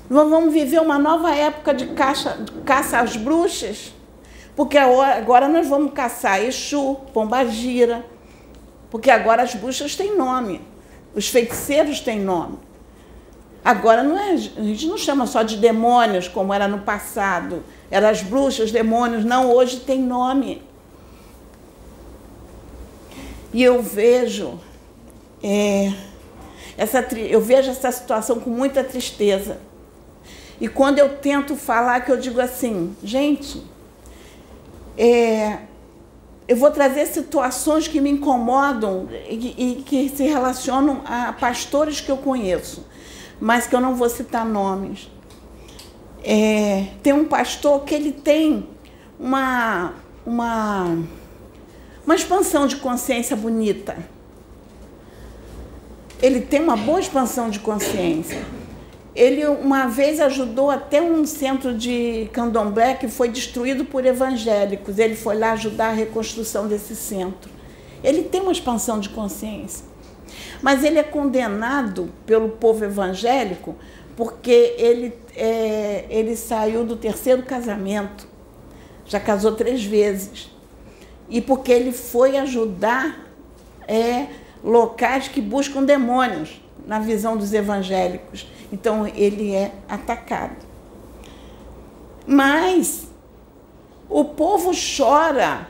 Nós 0.09 0.29
vamos 0.29 0.53
viver 0.53 0.81
uma 0.81 0.99
nova 0.99 1.35
época 1.35 1.75
de 1.75 1.87
caça, 1.89 2.39
de 2.39 2.53
caça 2.63 2.99
às 2.99 3.17
bruxas? 3.17 3.93
Porque 4.55 4.77
agora 4.77 5.49
nós 5.49 5.67
vamos 5.67 5.93
caçar 5.93 6.43
Exu, 6.43 6.97
Pombagira, 7.13 8.05
porque 8.91 9.11
agora 9.11 9.43
as 9.43 9.55
bruxas 9.55 9.97
têm 9.97 10.17
nome, 10.17 10.61
os 11.15 11.29
feiticeiros 11.29 12.01
têm 12.01 12.21
nome. 12.21 12.59
Agora 13.65 14.03
não 14.03 14.19
é, 14.19 14.33
a 14.33 14.37
gente 14.37 14.87
não 14.87 14.99
chama 14.99 15.27
só 15.27 15.43
de 15.43 15.57
demônios 15.57 16.27
como 16.27 16.53
era 16.53 16.67
no 16.67 16.81
passado. 16.81 17.63
Eram 17.91 18.09
as 18.09 18.21
bruxas, 18.21 18.73
demônios, 18.73 19.25
não, 19.25 19.53
hoje 19.53 19.81
tem 19.81 20.01
nome. 20.01 20.63
E 23.53 23.63
eu 23.63 23.81
vejo 23.81 24.59
é, 25.43 25.93
essa, 26.77 27.07
eu 27.17 27.41
vejo 27.41 27.71
essa 27.71 27.91
situação 27.93 28.41
com 28.41 28.51
muita 28.51 28.83
tristeza. 28.83 29.59
E 30.61 30.69
quando 30.69 30.99
eu 30.99 31.19
tento 31.19 31.57
falar, 31.57 32.01
que 32.01 32.11
eu 32.11 32.17
digo 32.17 32.41
assim, 32.41 32.97
gente, 33.03 33.63
é, 34.97 35.59
eu 36.47 36.57
vou 36.57 36.71
trazer 36.71 37.07
situações 37.07 37.89
que 37.89 38.01
me 38.01 38.11
incomodam 38.11 39.09
e, 39.29 39.79
e, 39.79 39.83
que 39.83 40.09
se 40.09 40.25
relacionam 40.25 41.01
a 41.05 41.33
pastores 41.33 42.01
que 42.01 42.11
eu 42.11 42.17
conheço, 42.17 42.87
mas 43.41 43.67
que 43.67 43.75
eu 43.75 43.81
não 43.81 43.95
vou 43.95 44.09
citar 44.09 44.45
nomes. 44.45 45.11
É, 46.25 46.89
tem 47.03 47.13
um 47.13 47.25
pastor 47.25 47.85
que 47.85 47.95
ele 47.95 48.13
tem 48.13 48.69
uma, 49.19 49.95
uma, 50.27 50.99
uma 52.05 52.15
expansão 52.15 52.67
de 52.67 52.77
consciência 52.77 53.35
bonita. 53.35 53.97
Ele 56.21 56.41
tem 56.41 56.61
uma 56.61 56.77
boa 56.77 57.01
expansão 57.01 57.51
de 57.51 57.59
consciência. 57.59 58.45
Ele 59.15 59.45
uma 59.47 59.87
vez 59.87 60.21
ajudou 60.21 60.71
até 60.71 61.03
um 61.03 61.27
centro 61.27 61.75
de 61.75 62.29
candomblé 62.33 62.95
que 62.95 63.09
foi 63.09 63.29
destruído 63.29 63.85
por 63.85 64.07
evangélicos. 64.07 64.99
Ele 64.99 65.15
foi 65.15 65.37
lá 65.37 65.53
ajudar 65.53 65.89
a 65.89 65.93
reconstrução 65.93 66.67
desse 66.67 66.97
centro. 66.97 67.51
Ele 68.03 68.23
tem 68.23 68.41
uma 68.41 68.53
expansão 68.53 68.99
de 68.99 69.11
consciência. 69.11 69.85
Mas 70.63 70.83
ele 70.83 70.99
é 70.99 71.03
condenado 71.03 72.11
pelo 72.25 72.49
povo 72.51 72.85
evangélico 72.85 73.77
porque 74.17 74.75
ele, 74.79 75.15
é, 75.35 76.05
ele 76.09 76.37
saiu 76.37 76.85
do 76.85 76.97
terceiro 76.97 77.43
casamento, 77.43 78.29
já 79.07 79.19
casou 79.19 79.53
três 79.53 79.85
vezes. 79.85 80.51
E 81.29 81.41
porque 81.41 81.73
ele 81.73 81.93
foi 81.93 82.37
ajudar 82.37 83.27
é, 83.89 84.27
locais 84.63 85.29
que 85.29 85.41
buscam 85.41 85.83
demônios, 85.83 86.62
na 86.87 86.99
visão 86.99 87.37
dos 87.37 87.53
evangélicos. 87.53 88.47
Então 88.73 89.07
ele 89.07 89.55
é 89.55 89.73
atacado. 89.89 90.57
Mas 92.27 93.09
o 94.09 94.25
povo 94.25 94.73
chora, 94.97 95.69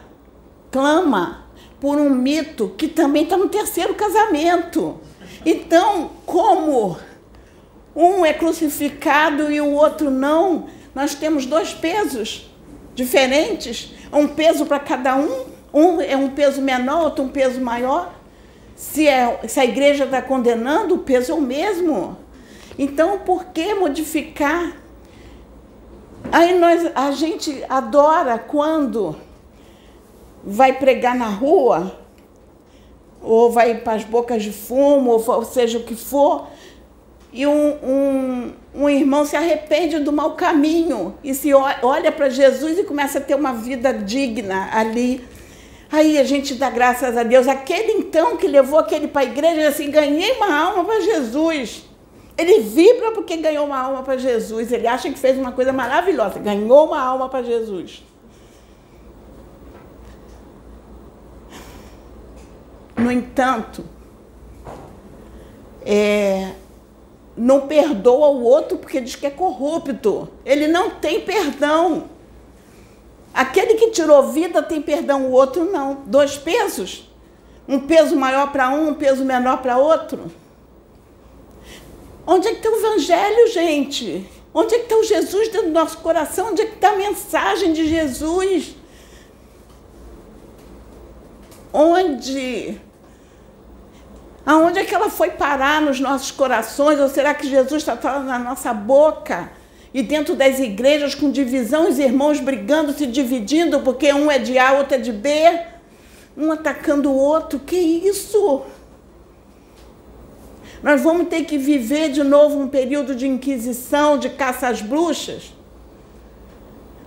clama 0.70 1.46
por 1.80 1.98
um 1.98 2.10
mito 2.10 2.74
que 2.76 2.88
também 2.88 3.24
está 3.24 3.36
no 3.36 3.48
terceiro 3.48 3.94
casamento. 3.94 5.00
Então, 5.44 6.10
como 6.24 6.96
um 7.94 8.24
é 8.24 8.32
crucificado 8.32 9.50
e 9.50 9.60
o 9.60 9.72
outro 9.72 10.10
não, 10.10 10.66
nós 10.94 11.14
temos 11.14 11.46
dois 11.46 11.74
pesos 11.74 12.50
diferentes, 12.94 13.92
um 14.12 14.28
peso 14.28 14.66
para 14.66 14.78
cada 14.78 15.16
um, 15.16 15.46
um 15.72 16.00
é 16.00 16.16
um 16.16 16.30
peso 16.30 16.60
menor, 16.60 17.04
outro 17.04 17.24
um 17.24 17.28
peso 17.28 17.60
maior. 17.60 18.14
Se, 18.74 19.06
é, 19.06 19.40
se 19.46 19.60
a 19.60 19.64
igreja 19.64 20.04
está 20.04 20.20
condenando, 20.20 20.94
o 20.94 20.98
peso 20.98 21.32
é 21.32 21.34
o 21.34 21.40
mesmo. 21.40 22.16
Então, 22.78 23.18
por 23.20 23.46
que 23.46 23.74
modificar? 23.74 24.76
Aí 26.30 26.58
nós, 26.58 26.90
a 26.94 27.10
gente 27.10 27.64
adora 27.68 28.38
quando 28.38 29.16
vai 30.44 30.72
pregar 30.72 31.14
na 31.14 31.28
rua, 31.28 31.98
ou 33.20 33.50
vai 33.50 33.76
para 33.76 33.94
as 33.94 34.04
bocas 34.04 34.42
de 34.42 34.52
fumo, 34.52 35.10
ou 35.10 35.44
seja 35.44 35.78
o 35.78 35.84
que 35.84 35.94
for, 35.94 36.48
e 37.32 37.46
um, 37.46 37.72
um, 37.82 38.52
um 38.74 38.88
irmão 38.90 39.24
se 39.24 39.36
arrepende 39.36 39.98
do 40.00 40.12
mau 40.12 40.32
caminho 40.32 41.14
e 41.24 41.34
se 41.34 41.52
olha 41.54 42.12
para 42.12 42.28
Jesus 42.28 42.78
e 42.78 42.84
começa 42.84 43.18
a 43.18 43.20
ter 43.22 43.34
uma 43.34 43.54
vida 43.54 43.92
digna 43.92 44.68
ali. 44.72 45.24
Aí 45.92 46.18
a 46.18 46.24
gente 46.24 46.54
dá 46.54 46.70
graças 46.70 47.18
a 47.18 47.22
Deus. 47.22 47.46
Aquele 47.46 47.92
então 47.92 48.38
que 48.38 48.48
levou 48.48 48.78
aquele 48.78 49.08
para 49.08 49.20
a 49.20 49.24
igreja, 49.24 49.68
assim, 49.68 49.90
ganhei 49.90 50.32
uma 50.32 50.58
alma 50.58 50.84
para 50.84 51.00
Jesus. 51.02 51.84
Ele 52.38 52.60
vibra 52.60 53.12
porque 53.12 53.36
ganhou 53.36 53.66
uma 53.66 53.78
alma 53.78 54.02
para 54.02 54.16
Jesus. 54.16 54.72
Ele 54.72 54.86
acha 54.86 55.10
que 55.10 55.18
fez 55.18 55.36
uma 55.36 55.52
coisa 55.52 55.70
maravilhosa. 55.70 56.38
Ganhou 56.38 56.86
uma 56.86 56.98
alma 56.98 57.28
para 57.28 57.42
Jesus. 57.42 58.02
No 62.96 63.12
entanto, 63.12 63.84
é, 65.84 66.52
não 67.36 67.66
perdoa 67.66 68.28
o 68.28 68.42
outro 68.42 68.78
porque 68.78 68.98
diz 68.98 69.14
que 69.14 69.26
é 69.26 69.30
corrupto. 69.30 70.26
Ele 70.42 70.66
não 70.68 70.88
tem 70.88 71.20
perdão. 71.20 72.08
Aquele 73.34 73.74
que 73.74 73.90
tirou 73.90 74.30
vida 74.30 74.62
tem 74.62 74.82
perdão, 74.82 75.26
o 75.26 75.32
outro 75.32 75.64
não. 75.64 76.02
Dois 76.06 76.36
pesos? 76.36 77.10
Um 77.66 77.80
peso 77.80 78.14
maior 78.14 78.52
para 78.52 78.68
um, 78.70 78.90
um 78.90 78.94
peso 78.94 79.24
menor 79.24 79.62
para 79.62 79.78
outro? 79.78 80.30
Onde 82.26 82.48
é 82.48 82.50
que 82.52 82.58
está 82.58 82.70
o 82.70 82.76
evangelho, 82.76 83.48
gente? 83.48 84.28
Onde 84.54 84.74
é 84.74 84.78
que 84.78 84.84
está 84.84 84.96
o 84.96 85.04
Jesus 85.04 85.48
dentro 85.48 85.68
do 85.68 85.72
nosso 85.72 85.98
coração? 85.98 86.50
Onde 86.50 86.62
é 86.62 86.66
que 86.66 86.74
está 86.74 86.90
a 86.90 86.96
mensagem 86.96 87.72
de 87.72 87.88
Jesus? 87.88 88.76
Onde? 91.72 92.78
Aonde 94.44 94.80
é 94.80 94.84
que 94.84 94.94
ela 94.94 95.08
foi 95.08 95.30
parar 95.30 95.80
nos 95.80 95.98
nossos 96.00 96.30
corações? 96.30 97.00
Ou 97.00 97.08
será 97.08 97.32
que 97.32 97.48
Jesus 97.48 97.86
está 97.86 98.18
na 98.20 98.38
nossa 98.38 98.74
boca? 98.74 99.50
E 99.94 100.02
dentro 100.02 100.34
das 100.34 100.58
igrejas, 100.58 101.14
com 101.14 101.30
divisão, 101.30 101.88
os 101.88 101.98
irmãos 101.98 102.40
brigando, 102.40 102.92
se 102.92 103.06
dividindo, 103.06 103.80
porque 103.80 104.12
um 104.12 104.30
é 104.30 104.38
de 104.38 104.58
A, 104.58 104.72
outro 104.72 104.94
é 104.94 104.98
de 104.98 105.12
B, 105.12 105.30
um 106.36 106.50
atacando 106.50 107.10
o 107.10 107.16
outro. 107.16 107.58
Que 107.58 107.76
isso? 107.76 108.62
Nós 110.82 111.00
vamos 111.00 111.28
ter 111.28 111.44
que 111.44 111.58
viver 111.58 112.10
de 112.10 112.24
novo 112.24 112.58
um 112.58 112.68
período 112.68 113.14
de 113.14 113.28
inquisição, 113.28 114.18
de 114.18 114.30
caça 114.30 114.68
às 114.68 114.80
bruxas? 114.80 115.52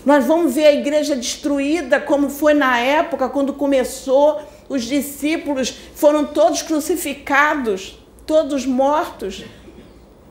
Nós 0.06 0.24
vamos 0.25 0.54
ver 0.54 0.68
a 0.68 0.74
igreja 0.74 1.15
destruída, 1.15 2.00
como 2.00 2.30
foi 2.30 2.54
na 2.54 2.77
época, 2.77 3.27
quando 3.27 3.51
começou, 3.54 4.39
os 4.70 4.84
discípulos 4.84 5.75
foram 5.96 6.24
todos 6.25 6.62
crucificados, 6.62 8.00
todos 8.27 8.65
mortos. 8.68 9.44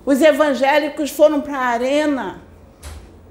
Os 0.06 0.22
evangélicos 0.22 1.10
foram 1.10 1.40
para 1.40 1.58
a 1.58 1.66
arena. 1.66 2.43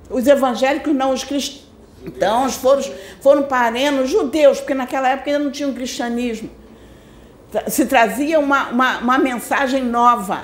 Os 0.09 0.27
evangélicos, 0.27 0.93
não, 0.93 1.13
os 1.13 1.23
cristãos 1.23 2.55
foram, 2.55 2.83
foram 3.21 3.43
para 3.43 3.57
a 3.57 3.61
arena, 3.61 4.01
os 4.01 4.09
judeus, 4.09 4.59
porque 4.59 4.73
naquela 4.73 5.09
época 5.09 5.31
ainda 5.31 5.43
não 5.43 5.51
tinha 5.51 5.67
um 5.67 5.73
cristianismo. 5.73 6.49
Se 7.67 7.85
trazia 7.85 8.39
uma, 8.39 8.69
uma, 8.69 8.97
uma 8.99 9.17
mensagem 9.17 9.83
nova 9.83 10.43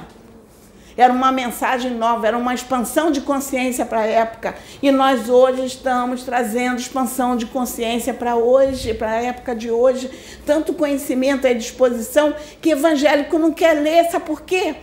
era 1.01 1.13
uma 1.13 1.31
mensagem 1.31 1.91
nova, 1.91 2.27
era 2.27 2.37
uma 2.37 2.53
expansão 2.53 3.09
de 3.09 3.21
consciência 3.21 3.85
para 3.85 4.01
a 4.01 4.05
época. 4.05 4.55
E 4.81 4.91
nós 4.91 5.29
hoje 5.29 5.65
estamos 5.65 6.23
trazendo 6.23 6.77
expansão 6.77 7.37
de 7.37 7.45
consciência 7.45 8.13
para 8.13 8.35
hoje, 8.35 8.93
para 8.93 9.11
a 9.11 9.23
época 9.23 9.55
de 9.55 9.71
hoje. 9.71 10.11
Tanto 10.45 10.73
conhecimento 10.73 11.47
à 11.47 11.53
disposição 11.53 12.35
que 12.59 12.71
evangélico 12.71 13.39
não 13.39 13.53
quer 13.53 13.75
ler. 13.75 14.11
Sabe 14.11 14.25
por 14.25 14.41
quê? 14.41 14.75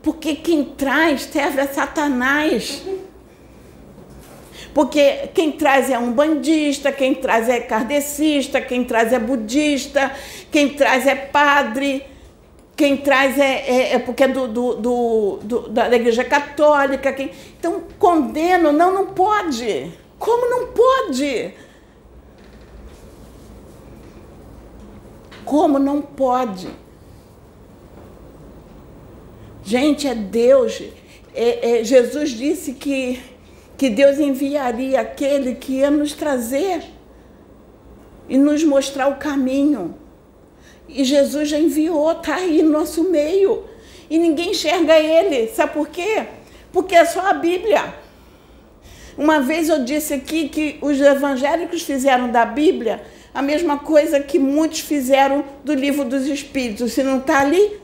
Porque 0.00 0.36
quem 0.36 0.64
traz 0.64 1.22
serve 1.22 1.60
a 1.60 1.66
Satanás. 1.66 2.80
Porque 4.74 5.28
quem 5.32 5.52
traz 5.52 5.88
é 5.88 5.98
um 5.98 6.12
bandista, 6.12 6.90
quem 6.90 7.14
traz 7.14 7.48
é 7.48 7.60
kardecista, 7.60 8.60
quem 8.60 8.84
traz 8.84 9.12
é 9.12 9.18
budista, 9.18 10.10
quem 10.50 10.70
traz 10.70 11.06
é 11.06 11.14
padre 11.14 12.04
quem 12.76 12.96
traz 12.96 13.38
é, 13.38 13.70
é, 13.70 13.92
é 13.94 13.98
porque 14.00 14.24
é 14.24 14.28
do, 14.28 14.48
do, 14.48 14.74
do, 14.74 15.38
do, 15.42 15.68
da 15.68 15.94
igreja 15.94 16.24
católica. 16.24 17.12
Quem... 17.12 17.30
Então, 17.58 17.82
condeno, 17.98 18.72
não, 18.72 18.92
não 18.92 19.06
pode. 19.06 19.92
Como 20.18 20.50
não 20.50 20.66
pode? 20.68 21.54
Como 25.44 25.78
não 25.78 26.02
pode? 26.02 26.68
Gente, 29.62 30.08
é 30.08 30.14
Deus. 30.14 30.82
É, 31.32 31.80
é, 31.80 31.84
Jesus 31.84 32.30
disse 32.30 32.72
que, 32.72 33.20
que 33.76 33.90
Deus 33.90 34.18
enviaria 34.18 35.00
aquele 35.00 35.54
que 35.54 35.74
ia 35.74 35.90
nos 35.90 36.12
trazer 36.12 36.82
e 38.28 38.38
nos 38.38 38.62
mostrar 38.62 39.08
o 39.08 39.16
caminho. 39.16 39.94
E 40.88 41.04
Jesus 41.04 41.48
já 41.48 41.58
enviou, 41.58 42.12
está 42.12 42.36
aí 42.36 42.62
no 42.62 42.70
nosso 42.70 43.10
meio. 43.10 43.64
E 44.08 44.18
ninguém 44.18 44.50
enxerga 44.50 44.98
ele. 44.98 45.48
Sabe 45.48 45.72
por 45.72 45.88
quê? 45.88 46.26
Porque 46.72 46.94
é 46.94 47.04
só 47.04 47.20
a 47.20 47.32
Bíblia. 47.32 47.94
Uma 49.16 49.40
vez 49.40 49.68
eu 49.68 49.84
disse 49.84 50.14
aqui 50.14 50.48
que 50.48 50.78
os 50.80 51.00
evangélicos 51.00 51.82
fizeram 51.82 52.30
da 52.30 52.44
Bíblia 52.44 53.02
a 53.32 53.42
mesma 53.42 53.78
coisa 53.78 54.20
que 54.20 54.38
muitos 54.38 54.80
fizeram 54.80 55.44
do 55.64 55.74
livro 55.74 56.04
dos 56.04 56.26
Espíritos. 56.26 56.92
Se 56.92 57.02
não 57.02 57.18
está 57.18 57.40
ali, 57.40 57.80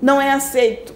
não 0.00 0.20
é 0.20 0.30
aceito. 0.30 0.95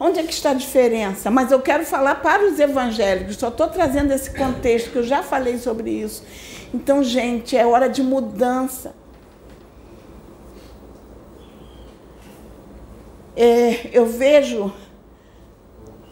Onde 0.00 0.18
é 0.18 0.22
que 0.22 0.32
está 0.32 0.50
a 0.50 0.54
diferença? 0.54 1.30
Mas 1.30 1.52
eu 1.52 1.60
quero 1.60 1.84
falar 1.84 2.16
para 2.16 2.44
os 2.50 2.58
evangélicos, 2.58 3.36
só 3.36 3.48
estou 3.48 3.68
trazendo 3.68 4.12
esse 4.12 4.30
contexto, 4.30 4.90
que 4.90 4.96
eu 4.96 5.02
já 5.04 5.22
falei 5.22 5.58
sobre 5.58 5.90
isso. 5.90 6.24
Então, 6.72 7.04
gente, 7.04 7.56
é 7.56 7.66
hora 7.66 7.86
de 7.86 8.02
mudança. 8.02 8.94
é, 13.40 13.88
eu 13.94 14.04
vejo 14.04 14.70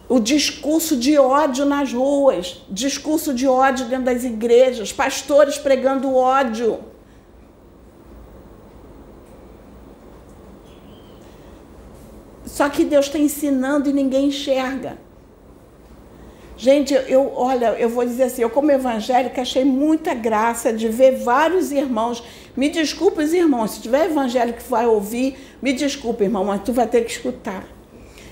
o 0.07 0.19
discurso 0.19 0.97
de 0.97 1.15
ódio 1.19 1.63
nas 1.63 1.93
ruas, 1.93 2.63
discurso 2.67 3.35
de 3.35 3.47
ódio 3.47 3.85
dentro 3.85 4.05
das 4.05 4.23
igrejas, 4.23 4.91
pastores 4.91 5.55
pregando 5.55 6.15
ódio. 6.15 6.79
Só 12.49 12.67
que 12.67 12.83
Deus 12.83 13.05
está 13.05 13.17
ensinando 13.17 13.89
e 13.89 13.93
ninguém 13.93 14.27
enxerga. 14.27 14.97
Gente, 16.57 16.93
eu, 16.93 17.31
olha, 17.35 17.67
eu 17.79 17.87
vou 17.87 18.03
dizer 18.03 18.23
assim, 18.23 18.41
eu 18.41 18.49
como 18.49 18.69
evangélica 18.69 19.41
achei 19.41 19.63
muita 19.63 20.13
graça 20.13 20.73
de 20.73 20.89
ver 20.89 21.23
vários 21.23 21.71
irmãos. 21.71 22.21
Me 22.57 22.67
desculpe 22.69 23.23
os 23.23 23.31
irmãos, 23.31 23.71
se 23.71 23.81
tiver 23.81 24.07
evangélico 24.07 24.59
que 24.59 24.69
vai 24.69 24.85
ouvir, 24.85 25.37
me 25.61 25.71
desculpe, 25.71 26.25
irmão, 26.25 26.43
mas 26.43 26.61
tu 26.63 26.73
vai 26.73 26.85
ter 26.85 27.05
que 27.05 27.11
escutar. 27.11 27.63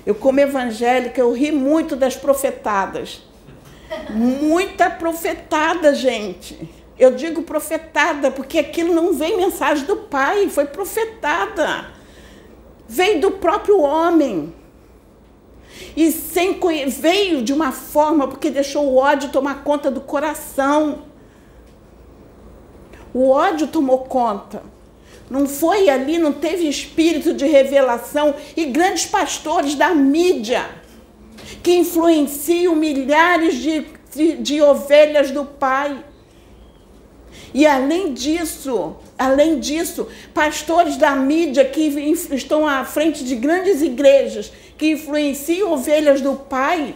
Eu 0.05 0.13
como 0.13 0.41
evangélica, 0.41 1.21
eu 1.21 1.31
ri 1.31 1.53
muito 1.53 1.95
das 1.95 2.17
profetadas. 2.17 3.21
Muita 4.09 4.89
profetada, 4.89 5.95
gente. 5.95 6.69
Eu 6.99 7.11
digo 7.11 7.43
profetada 7.43 8.29
porque 8.29 8.59
aquilo 8.59 8.93
não 8.93 9.13
vem 9.13 9.37
mensagem 9.37 9.85
do 9.85 9.95
Pai, 9.95 10.49
foi 10.49 10.65
profetada. 10.65 11.96
Veio 12.87 13.19
do 13.21 13.31
próprio 13.31 13.81
homem. 13.81 14.53
E 15.95 16.11
sem 16.11 16.59
veio 16.87 17.41
de 17.41 17.53
uma 17.53 17.71
forma 17.71 18.27
porque 18.27 18.49
deixou 18.49 18.85
o 18.85 18.95
ódio 18.97 19.29
tomar 19.29 19.63
conta 19.63 19.91
do 19.91 20.01
coração. 20.01 21.03
O 23.13 23.29
ódio 23.29 23.67
tomou 23.67 23.99
conta. 23.99 24.63
Não 25.29 25.45
foi 25.45 25.89
ali, 25.89 26.17
não 26.17 26.31
teve 26.31 26.67
espírito 26.69 27.33
de 27.33 27.45
revelação 27.45 28.33
e 28.55 28.65
grandes 28.65 29.05
pastores 29.05 29.75
da 29.75 29.93
mídia 29.93 30.65
que 31.61 31.75
influenciam 31.75 32.75
milhares 32.75 33.55
de, 33.55 33.85
de, 34.13 34.37
de 34.37 34.61
ovelhas 34.61 35.31
do 35.31 35.43
Pai. 35.43 36.03
E 37.53 37.65
além 37.65 38.13
disso, 38.13 38.95
além 39.17 39.59
disso, 39.59 40.07
pastores 40.33 40.97
da 40.97 41.15
mídia 41.15 41.65
que 41.65 41.81
estão 42.31 42.67
à 42.67 42.85
frente 42.85 43.23
de 43.23 43.35
grandes 43.35 43.81
igrejas 43.81 44.51
que 44.77 44.91
influenciam 44.91 45.71
ovelhas 45.71 46.21
do 46.21 46.33
Pai, 46.35 46.93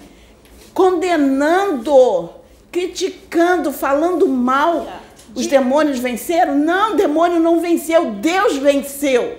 condenando, 0.73 2.29
criticando, 2.71 3.71
falando 3.71 4.27
mal. 4.27 4.87
Os 5.33 5.47
demônios 5.47 5.97
venceram? 5.97 6.57
Não, 6.57 6.93
o 6.93 6.97
demônio 6.97 7.39
não 7.39 7.59
venceu, 7.59 8.11
Deus 8.11 8.57
venceu. 8.57 9.37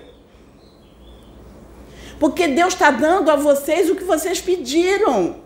Porque 2.19 2.49
Deus 2.49 2.73
está 2.73 2.91
dando 2.91 3.31
a 3.31 3.37
vocês 3.37 3.91
o 3.91 3.95
que 3.95 4.05
vocês 4.05 4.41
pediram. 4.41 5.42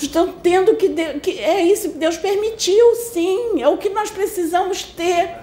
Estão 0.00 0.32
tendo 0.32 0.76
que, 0.76 0.88
que. 1.20 1.38
É 1.38 1.62
isso 1.62 1.90
que 1.90 1.98
Deus 1.98 2.16
permitiu, 2.16 2.94
sim. 2.94 3.60
É 3.60 3.68
o 3.68 3.76
que 3.76 3.88
nós 3.88 4.10
precisamos 4.10 4.82
ter. 4.82 5.36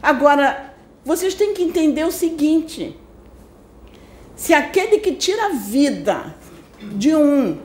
Agora, 0.00 0.72
vocês 1.04 1.34
têm 1.34 1.52
que 1.52 1.62
entender 1.62 2.04
o 2.04 2.12
seguinte: 2.12 2.96
se 4.36 4.54
aquele 4.54 4.98
que 4.98 5.12
tira 5.12 5.46
a 5.46 5.50
vida 5.50 6.34
de 6.80 7.14
um, 7.14 7.58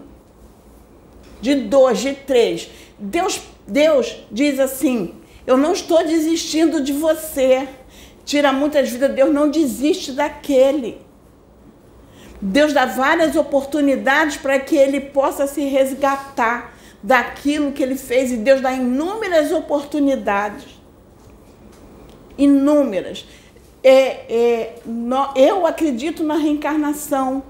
de 1.40 1.56
dois, 1.56 2.00
de 2.00 2.14
três, 2.14 2.70
Deus, 2.98 3.42
Deus 3.68 4.16
diz 4.32 4.60
assim: 4.60 5.14
Eu 5.46 5.56
não 5.56 5.74
estou 5.74 6.04
desistindo 6.04 6.82
de 6.82 6.94
você. 6.94 7.68
Tira 8.26 8.52
muitas 8.52 8.90
vidas, 8.90 9.16
Deus 9.16 9.34
não 9.34 9.50
desiste 9.50 10.12
daquele. 10.12 11.07
Deus 12.42 12.72
dá 12.74 12.86
várias 12.86 13.36
oportunidades 13.36 14.38
para 14.38 14.60
que 14.60 14.76
ele 14.76 15.00
possa 15.00 15.48
se 15.48 15.62
resgatar 15.66 16.74
daquilo 17.02 17.72
que 17.72 17.82
ele 17.82 17.96
fez 17.96 18.32
e 18.32 18.38
Deus 18.38 18.62
dá 18.62 18.72
inúmeras 18.74 19.52
oportunidades. 19.52 20.66
Inúmeras. 22.38 23.26
É, 23.84 24.26
é, 24.30 24.76
no, 24.86 25.30
eu 25.36 25.66
acredito 25.66 26.24
na 26.24 26.36
reencarnação. 26.36 27.44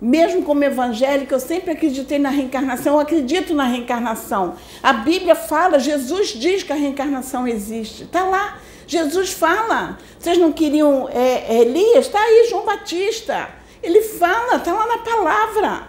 Mesmo 0.00 0.42
como 0.42 0.62
evangélica, 0.62 1.34
eu 1.34 1.40
sempre 1.40 1.72
acreditei 1.72 2.20
na 2.20 2.30
reencarnação, 2.30 2.94
eu 2.94 3.00
acredito 3.00 3.52
na 3.52 3.64
reencarnação. 3.64 4.54
A 4.80 4.92
Bíblia 4.92 5.34
fala, 5.34 5.80
Jesus 5.80 6.28
diz 6.28 6.62
que 6.62 6.72
a 6.72 6.76
reencarnação 6.76 7.48
existe. 7.48 8.04
Está 8.04 8.22
lá, 8.22 8.58
Jesus 8.86 9.32
fala. 9.32 9.98
Vocês 10.16 10.38
não 10.38 10.52
queriam 10.52 11.08
é, 11.08 11.62
Elias? 11.62 12.06
Está 12.06 12.20
aí, 12.20 12.46
João 12.48 12.64
Batista. 12.64 13.57
Ele 13.82 14.02
fala, 14.02 14.56
está 14.56 14.72
lá 14.72 14.86
na 14.86 14.98
palavra. 14.98 15.88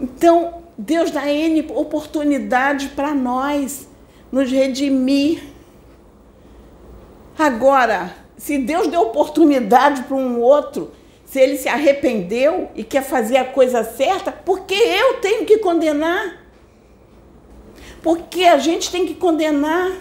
Então, 0.00 0.62
Deus 0.76 1.10
dá 1.10 1.30
N 1.30 1.66
oportunidade 1.70 2.88
para 2.88 3.14
nós 3.14 3.88
nos 4.30 4.50
redimir. 4.50 5.42
Agora, 7.38 8.14
se 8.36 8.58
Deus 8.58 8.88
deu 8.88 9.02
oportunidade 9.02 10.02
para 10.02 10.16
um 10.16 10.40
outro, 10.40 10.92
se 11.24 11.40
ele 11.40 11.56
se 11.56 11.68
arrependeu 11.68 12.70
e 12.74 12.84
quer 12.84 13.02
fazer 13.02 13.36
a 13.36 13.44
coisa 13.44 13.82
certa, 13.84 14.30
por 14.30 14.60
que 14.66 14.74
eu 14.74 15.14
tenho 15.20 15.46
que 15.46 15.58
condenar? 15.58 16.44
Porque 18.02 18.44
a 18.44 18.58
gente 18.58 18.90
tem 18.90 19.06
que 19.06 19.14
condenar. 19.14 19.92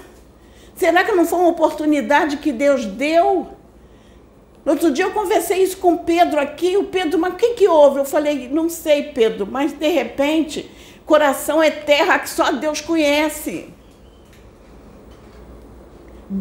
Será 0.75 1.03
que 1.03 1.11
não 1.11 1.25
foi 1.25 1.39
uma 1.39 1.49
oportunidade 1.49 2.37
que 2.37 2.51
Deus 2.51 2.85
deu? 2.85 3.52
No 4.65 4.71
outro 4.71 4.91
dia 4.91 5.05
eu 5.05 5.11
conversei 5.11 5.61
isso 5.61 5.77
com 5.77 5.93
o 5.93 5.99
Pedro 5.99 6.39
aqui, 6.39 6.77
o 6.77 6.85
Pedro, 6.85 7.19
mas 7.19 7.33
o 7.33 7.37
que, 7.37 7.49
que 7.49 7.67
houve? 7.67 7.99
Eu 7.99 8.05
falei, 8.05 8.47
não 8.49 8.69
sei, 8.69 9.03
Pedro, 9.03 9.45
mas 9.45 9.73
de 9.73 9.87
repente, 9.89 10.69
coração 11.05 11.61
é 11.61 11.69
terra 11.69 12.19
que 12.19 12.29
só 12.29 12.51
Deus 12.51 12.79
conhece. 12.79 13.73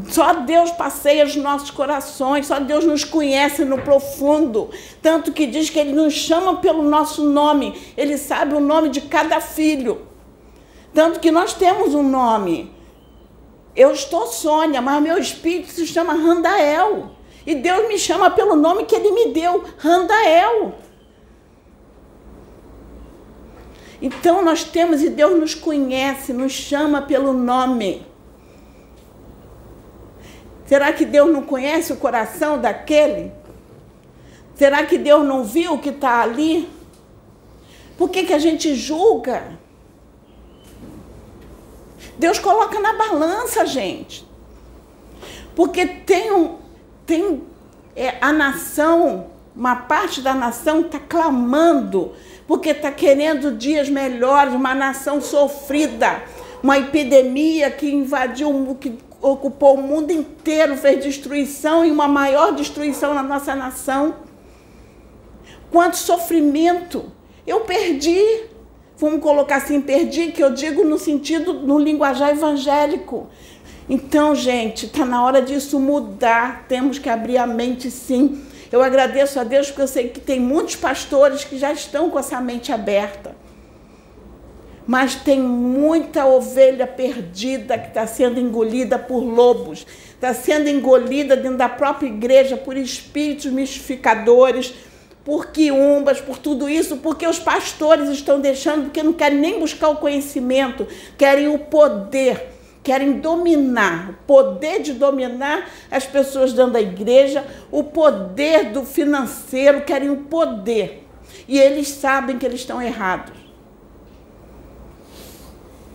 Só 0.09 0.33
Deus 0.35 0.71
passeia 0.71 1.25
os 1.25 1.37
nossos 1.37 1.71
corações, 1.71 2.47
só 2.47 2.61
Deus 2.61 2.85
nos 2.85 3.05
conhece 3.05 3.65
no 3.65 3.79
profundo. 3.79 4.71
Tanto 5.03 5.33
que 5.33 5.47
diz 5.47 5.69
que 5.69 5.79
Ele 5.79 5.93
nos 5.93 6.15
chama 6.15 6.57
pelo 6.57 6.83
nosso 6.83 7.25
nome, 7.25 7.75
Ele 7.97 8.17
sabe 8.17 8.55
o 8.55 8.61
nome 8.61 8.89
de 8.89 9.03
cada 9.03 9.41
filho. 9.41 10.07
Tanto 10.95 11.21
que 11.21 11.31
nós 11.31 11.53
temos 11.53 11.95
um 11.95 12.03
nome. 12.03 12.73
Eu 13.75 13.93
estou 13.93 14.27
Sônia, 14.27 14.81
mas 14.81 15.03
meu 15.03 15.19
espírito 15.19 15.71
se 15.71 15.87
chama 15.87 16.15
Randael. 16.15 17.11
E 17.47 17.55
Deus 17.55 17.89
me 17.89 17.99
chama 17.99 18.31
pelo 18.31 18.55
nome 18.55 18.85
que 18.85 18.95
Ele 18.95 19.11
me 19.11 19.33
deu, 19.33 19.65
Randael. 19.79 20.75
Então 24.01 24.45
nós 24.45 24.65
temos, 24.65 25.03
e 25.03 25.09
Deus 25.09 25.39
nos 25.39 25.55
conhece, 25.55 26.33
nos 26.33 26.53
chama 26.53 27.03
pelo 27.03 27.33
nome. 27.33 28.05
Será 30.67 30.93
que 30.93 31.05
Deus 31.05 31.31
não 31.31 31.43
conhece 31.43 31.93
o 31.93 31.97
coração 31.97 32.61
daquele? 32.61 33.33
Será 34.55 34.85
que 34.85 34.99
Deus 34.99 35.25
não 35.25 35.45
viu 35.45 35.75
o 35.75 35.79
que 35.79 35.91
está 35.91 36.21
ali? 36.21 36.69
Por 37.97 38.09
que, 38.11 38.25
que 38.25 38.33
a 38.33 38.39
gente 38.39 38.75
julga? 38.75 39.59
Deus 42.19 42.39
coloca 42.39 42.81
na 42.81 42.93
balança, 42.95 43.67
gente. 43.67 44.27
Porque 45.55 45.87
tem, 45.87 46.33
um, 46.33 46.59
tem 47.13 47.43
é, 47.95 48.15
a 48.23 48.33
nação, 48.33 49.27
uma 49.55 49.77
parte 49.77 50.23
da 50.23 50.33
nação 50.33 50.81
está 50.81 50.99
clamando, 50.99 52.13
porque 52.49 52.71
está 52.71 52.91
querendo 52.91 53.53
dias 53.53 53.91
melhores, 53.91 54.55
uma 54.55 54.75
nação 54.75 55.21
sofrida, 55.21 56.23
uma 56.63 56.79
epidemia 56.79 57.71
que 57.71 57.93
invadiu, 57.93 58.79
que 58.81 58.99
ocupou 59.21 59.75
o 59.75 59.83
mundo 59.83 60.11
inteiro, 60.11 60.75
fez 60.79 61.05
destruição 61.05 61.85
e 61.85 61.91
uma 61.91 62.09
maior 62.09 62.55
destruição 62.55 63.13
na 63.13 63.23
nossa 63.23 63.55
nação. 63.55 64.15
Quanto 65.71 65.99
sofrimento! 65.99 67.13
Eu 67.47 67.61
perdi, 67.61 68.45
vamos 68.97 69.21
colocar 69.21 69.57
assim, 69.57 69.83
perdi, 69.83 70.33
que 70.33 70.43
eu 70.43 70.55
digo 70.55 70.83
no 70.83 70.97
sentido, 70.97 71.53
no 71.53 71.79
linguajar 71.79 72.31
evangélico. 72.31 73.29
Então, 73.89 74.35
gente, 74.35 74.87
está 74.87 75.05
na 75.05 75.25
hora 75.25 75.43
disso 75.43 75.79
mudar, 75.79 76.67
temos 76.69 76.99
que 76.99 77.09
abrir 77.09 77.37
a 77.39 77.47
mente 77.47 77.91
sim. 77.91 78.43
Eu 78.71 78.83
agradeço 78.83 79.39
a 79.39 79.45
Deus 79.45 79.69
porque 79.69 79.83
eu 79.83 79.89
sei 79.89 80.09
que 80.09 80.21
tem 80.21 80.41
muitos 80.41 80.77
pastores 80.77 81.45
que 81.45 81.59
já 81.59 81.73
estão 81.73 82.09
com 82.09 82.19
essa 82.19 82.41
mente 82.41 82.73
aberta. 82.73 83.35
Mas 84.87 85.15
tem 85.15 85.41
muita 85.41 86.27
ovelha 86.27 86.87
perdida 86.87 87.79
que 87.79 87.89
está 87.89 88.07
sendo 88.07 88.41
engolida 88.41 88.99
por 88.99 89.21
lobos, 89.21 89.87
está 90.15 90.33
sendo 90.35 90.69
engolida 90.69 91.37
dentro 91.37 91.59
da 91.59 91.69
própria 91.69 92.09
igreja 92.09 92.57
por 92.57 92.77
espíritos 92.77 93.47
mistificadores, 93.47 94.75
por 95.25 95.49
quiumbas, 95.53 96.21
por 96.21 96.39
tudo 96.39 96.69
isso, 96.69 96.97
porque 96.97 97.27
os 97.27 97.39
pastores 97.39 98.09
estão 98.09 98.41
deixando, 98.41 98.85
porque 98.85 99.03
não 99.03 99.13
querem 99.13 99.39
nem 99.39 99.61
buscar 99.61 99.91
o 99.91 99.97
conhecimento, 99.97 100.87
querem 101.17 101.49
o 101.49 101.59
poder, 101.59 102.52
querem 102.83 103.21
dominar, 103.21 104.11
o 104.11 104.13
poder 104.27 104.83
de 104.83 104.93
dominar 104.93 105.69
as 105.91 106.05
pessoas 106.05 106.53
dentro 106.53 106.73
da 106.73 106.81
igreja, 106.81 107.47
o 107.71 107.85
poder 107.85 108.73
do 108.73 108.85
financeiro, 108.85 109.83
querem 109.83 110.11
o 110.11 110.25
poder. 110.25 111.07
E 111.47 111.59
eles 111.59 111.89
sabem 111.89 112.39
que 112.39 112.47
eles 112.47 112.61
estão 112.61 112.83
errados. 112.83 113.37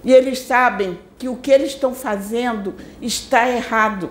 E 0.03 0.13
eles 0.13 0.39
sabem 0.39 0.97
que 1.17 1.27
o 1.27 1.35
que 1.35 1.51
eles 1.51 1.71
estão 1.71 1.93
fazendo 1.93 2.75
está 3.01 3.49
errado. 3.49 4.09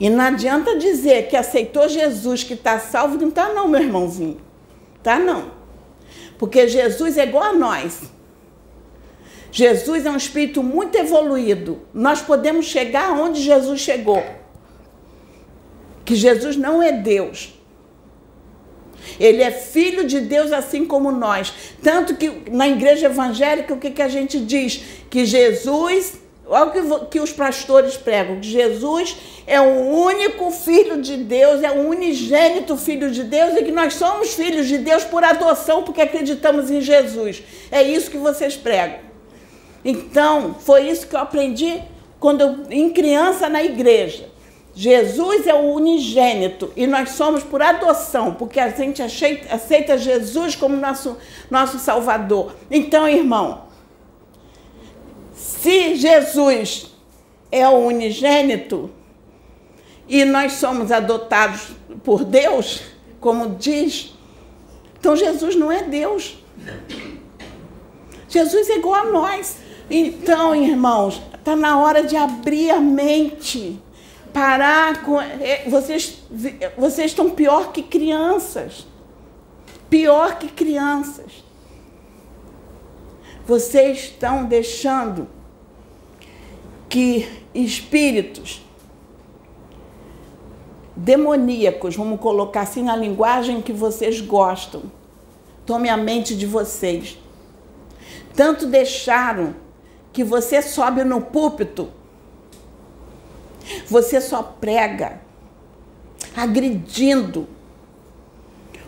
E 0.00 0.08
não 0.08 0.24
adianta 0.24 0.78
dizer 0.78 1.28
que 1.28 1.36
aceitou 1.36 1.88
Jesus, 1.88 2.42
que 2.42 2.54
está 2.54 2.78
salvo, 2.78 3.18
não 3.18 3.28
está 3.28 3.52
não, 3.52 3.68
meu 3.68 3.80
irmãozinho. 3.80 4.40
Tá 5.02 5.18
não. 5.18 5.50
Porque 6.38 6.68
Jesus 6.68 7.18
é 7.18 7.24
igual 7.24 7.44
a 7.44 7.52
nós. 7.52 8.17
Jesus 9.50 10.04
é 10.04 10.10
um 10.10 10.16
espírito 10.16 10.62
muito 10.62 10.96
evoluído. 10.96 11.80
Nós 11.92 12.20
podemos 12.20 12.66
chegar 12.66 13.12
onde 13.12 13.42
Jesus 13.42 13.80
chegou. 13.80 14.22
Que 16.04 16.14
Jesus 16.14 16.56
não 16.56 16.82
é 16.82 16.92
Deus. 16.92 17.54
Ele 19.18 19.42
é 19.42 19.50
filho 19.50 20.04
de 20.04 20.20
Deus 20.20 20.52
assim 20.52 20.84
como 20.84 21.10
nós. 21.10 21.52
Tanto 21.82 22.14
que 22.16 22.50
na 22.50 22.68
igreja 22.68 23.06
evangélica, 23.06 23.72
o 23.72 23.78
que, 23.78 23.90
que 23.90 24.02
a 24.02 24.08
gente 24.08 24.38
diz? 24.38 24.82
Que 25.08 25.24
Jesus, 25.24 26.20
olha 26.46 26.66
o 26.66 26.72
que, 26.72 27.06
que 27.06 27.20
os 27.20 27.32
pastores 27.32 27.96
pregam, 27.96 28.40
que 28.40 28.48
Jesus 28.48 29.16
é 29.46 29.60
o 29.60 29.88
único 29.88 30.50
filho 30.50 31.00
de 31.00 31.16
Deus, 31.16 31.62
é 31.62 31.70
o 31.70 31.88
unigênito 31.88 32.76
filho 32.76 33.10
de 33.10 33.24
Deus 33.24 33.56
e 33.56 33.64
que 33.64 33.72
nós 33.72 33.94
somos 33.94 34.34
filhos 34.34 34.66
de 34.68 34.78
Deus 34.78 35.04
por 35.04 35.24
adoção, 35.24 35.82
porque 35.82 36.02
acreditamos 36.02 36.70
em 36.70 36.80
Jesus. 36.80 37.42
É 37.70 37.82
isso 37.82 38.10
que 38.10 38.18
vocês 38.18 38.56
pregam. 38.56 39.07
Então, 39.84 40.54
foi 40.54 40.88
isso 40.88 41.06
que 41.06 41.14
eu 41.14 41.20
aprendi 41.20 41.82
quando 42.18 42.66
em 42.70 42.90
criança 42.90 43.48
na 43.48 43.62
igreja. 43.62 44.28
Jesus 44.74 45.46
é 45.46 45.54
o 45.54 45.72
unigênito 45.72 46.72
e 46.76 46.86
nós 46.86 47.10
somos 47.10 47.42
por 47.42 47.60
adoção, 47.60 48.34
porque 48.34 48.60
a 48.60 48.68
gente 48.68 49.02
aceita 49.02 49.98
Jesus 49.98 50.54
como 50.54 50.76
nosso, 50.76 51.16
nosso 51.50 51.78
Salvador. 51.78 52.52
Então, 52.70 53.08
irmão, 53.08 53.62
se 55.34 55.96
Jesus 55.96 56.94
é 57.50 57.68
o 57.68 57.86
unigênito 57.86 58.90
e 60.08 60.24
nós 60.24 60.52
somos 60.52 60.92
adotados 60.92 61.72
por 62.04 62.24
Deus, 62.24 62.82
como 63.20 63.56
diz, 63.56 64.14
então 65.00 65.16
Jesus 65.16 65.56
não 65.56 65.72
é 65.72 65.82
Deus. 65.82 66.38
Jesus 68.28 68.70
é 68.70 68.76
igual 68.76 68.94
a 68.94 69.04
nós. 69.06 69.56
Então, 69.90 70.54
irmãos, 70.54 71.22
está 71.34 71.56
na 71.56 71.78
hora 71.78 72.02
de 72.02 72.16
abrir 72.16 72.70
a 72.70 72.80
mente 72.80 73.80
parar 74.32 75.02
com. 75.02 75.20
É, 75.20 75.68
vocês, 75.68 76.22
vocês 76.76 77.10
estão 77.10 77.30
pior 77.30 77.72
que 77.72 77.82
crianças. 77.82 78.86
Pior 79.90 80.38
que 80.38 80.48
crianças. 80.48 81.44
Vocês 83.46 83.98
estão 83.98 84.44
deixando 84.44 85.26
que 86.88 87.28
espíritos 87.54 88.62
demoníacos, 90.94 91.96
vamos 91.96 92.20
colocar 92.20 92.62
assim 92.62 92.82
na 92.82 92.94
linguagem 92.96 93.62
que 93.62 93.72
vocês 93.72 94.20
gostam, 94.20 94.82
tome 95.64 95.88
a 95.88 95.96
mente 95.96 96.36
de 96.36 96.44
vocês. 96.44 97.18
Tanto 98.34 98.66
deixaram 98.66 99.54
que 100.18 100.24
você 100.24 100.60
sobe 100.60 101.04
no 101.04 101.20
púlpito, 101.20 101.92
você 103.86 104.20
só 104.20 104.42
prega 104.42 105.20
agredindo, 106.34 107.46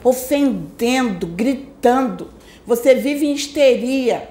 ofendendo, 0.02 1.28
gritando. 1.28 2.32
Você 2.66 2.96
vive 2.96 3.26
em 3.26 3.32
histeria. 3.32 4.28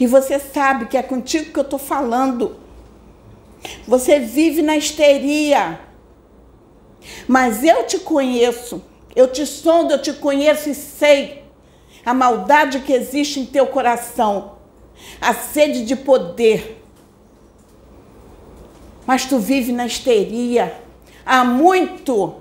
E 0.00 0.04
você 0.04 0.36
sabe 0.40 0.86
que 0.86 0.96
é 0.96 1.02
contigo 1.04 1.52
que 1.52 1.58
eu 1.60 1.62
estou 1.62 1.78
falando. 1.78 2.56
Você 3.86 4.18
vive 4.18 4.62
na 4.62 4.76
histeria. 4.76 5.78
Mas 7.28 7.62
eu 7.62 7.86
te 7.86 8.00
conheço. 8.00 8.82
Eu 9.14 9.28
te 9.30 9.46
sondo, 9.46 9.92
eu 9.92 10.02
te 10.02 10.14
conheço 10.14 10.68
e 10.68 10.74
sei 10.74 11.44
a 12.04 12.12
maldade 12.12 12.80
que 12.80 12.92
existe 12.92 13.38
em 13.38 13.46
teu 13.46 13.68
coração, 13.68 14.57
a 15.20 15.34
sede 15.34 15.84
de 15.84 15.96
poder. 15.96 16.82
Mas 19.06 19.24
tu 19.24 19.38
vive 19.38 19.72
na 19.72 19.86
histeria 19.86 20.82
há 21.24 21.44
muito 21.44 22.36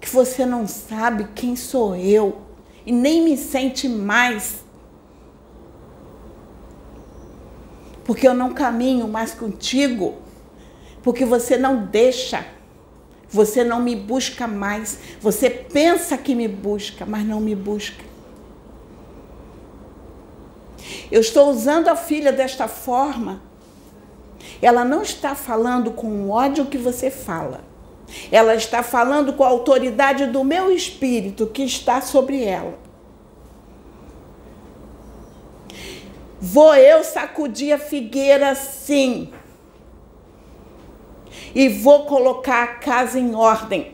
que 0.00 0.08
você 0.08 0.44
não 0.44 0.66
sabe 0.66 1.28
quem 1.34 1.56
sou 1.56 1.96
eu 1.96 2.42
e 2.84 2.92
nem 2.92 3.22
me 3.22 3.36
sente 3.36 3.88
mais. 3.88 4.64
Porque 8.04 8.28
eu 8.28 8.34
não 8.34 8.52
caminho 8.52 9.08
mais 9.08 9.32
contigo, 9.32 10.16
porque 11.02 11.24
você 11.24 11.56
não 11.56 11.86
deixa, 11.86 12.44
você 13.30 13.64
não 13.64 13.80
me 13.80 13.96
busca 13.96 14.46
mais. 14.46 14.98
Você 15.20 15.48
pensa 15.48 16.18
que 16.18 16.34
me 16.34 16.46
busca, 16.46 17.06
mas 17.06 17.24
não 17.24 17.40
me 17.40 17.54
busca. 17.54 18.13
Eu 21.10 21.20
estou 21.20 21.50
usando 21.50 21.88
a 21.88 21.96
filha 21.96 22.32
desta 22.32 22.68
forma. 22.68 23.42
Ela 24.60 24.84
não 24.84 25.02
está 25.02 25.34
falando 25.34 25.90
com 25.92 26.06
o 26.06 26.30
ódio 26.30 26.66
que 26.66 26.78
você 26.78 27.10
fala. 27.10 27.60
Ela 28.30 28.54
está 28.54 28.82
falando 28.82 29.32
com 29.32 29.44
a 29.44 29.48
autoridade 29.48 30.26
do 30.26 30.44
meu 30.44 30.70
espírito 30.70 31.46
que 31.46 31.62
está 31.62 32.00
sobre 32.00 32.42
ela. 32.44 32.78
Vou 36.40 36.74
eu 36.74 37.02
sacudir 37.02 37.72
a 37.72 37.78
figueira 37.78 38.54
sim. 38.54 39.32
E 41.54 41.68
vou 41.68 42.04
colocar 42.04 42.62
a 42.62 42.66
casa 42.66 43.18
em 43.18 43.34
ordem. 43.34 43.93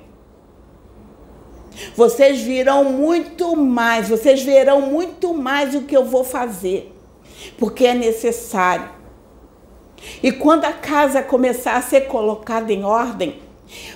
Vocês 1.97 2.41
virão 2.41 2.85
muito 2.85 3.57
mais, 3.57 4.09
vocês 4.09 4.43
verão 4.43 4.81
muito 4.83 5.35
mais 5.35 5.75
o 5.75 5.83
que 5.83 5.97
eu 5.97 6.05
vou 6.05 6.25
fazer, 6.25 6.95
porque 7.59 7.87
é 7.87 7.95
necessário. 7.95 8.91
E 10.23 10.33
quando 10.33 10.65
a 10.65 10.73
casa 10.73 11.23
começar 11.23 11.77
a 11.77 11.83
ser 11.83 12.03
colocada 12.03 12.73
em 12.73 12.85
ordem, 12.85 13.41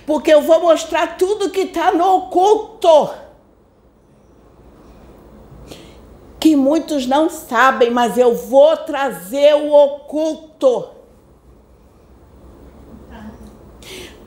porque 0.07 0.33
eu 0.33 0.43
vou 0.43 0.61
mostrar 0.61 1.17
tudo 1.17 1.51
que 1.51 1.63
está 1.63 1.93
no 1.93 2.17
oculto. 2.17 3.11
Que 6.39 6.55
muitos 6.55 7.07
não 7.07 7.31
sabem, 7.31 7.91
mas 7.91 8.19
eu 8.19 8.35
vou 8.35 8.77
trazer 8.77 9.55
o 9.55 9.73
oculto. 9.73 10.94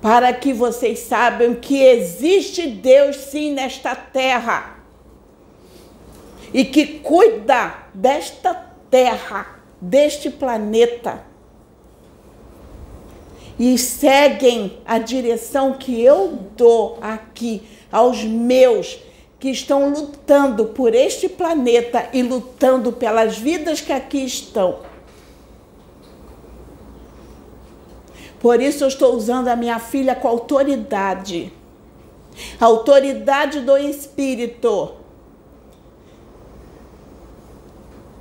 Para 0.02 0.32
que 0.34 0.54
vocês 0.54 1.00
saibam 1.00 1.56
que 1.56 1.82
existe 1.82 2.68
Deus 2.68 3.16
sim 3.16 3.54
nesta 3.54 3.96
terra. 3.96 4.78
E 6.54 6.64
que 6.64 7.00
cuida 7.00 7.76
desta 7.94 8.54
terra, 8.90 9.60
deste 9.82 10.30
planeta 10.30 11.26
e 13.60 13.78
seguem 13.78 14.78
a 14.86 15.00
direção 15.00 15.74
que 15.74 16.02
eu 16.02 16.38
dou 16.56 16.98
aqui 17.02 17.64
aos 17.92 18.24
meus 18.24 19.00
que 19.40 19.50
estão 19.50 19.90
lutando 19.90 20.66
por 20.66 20.94
este 20.94 21.28
planeta 21.28 22.10
e 22.14 22.22
lutando 22.22 22.92
pelas 22.92 23.38
vidas 23.38 23.82
que 23.82 23.94
aqui 23.94 24.24
estão. 24.26 24.80
Por 28.40 28.62
isso 28.62 28.84
eu 28.84 28.88
estou 28.88 29.16
usando 29.16 29.48
a 29.48 29.56
minha 29.56 29.80
filha 29.80 30.16
com 30.16 30.28
autoridade. 30.28 31.52
Autoridade 32.60 33.62
do 33.62 33.78
Espírito. 33.78 34.94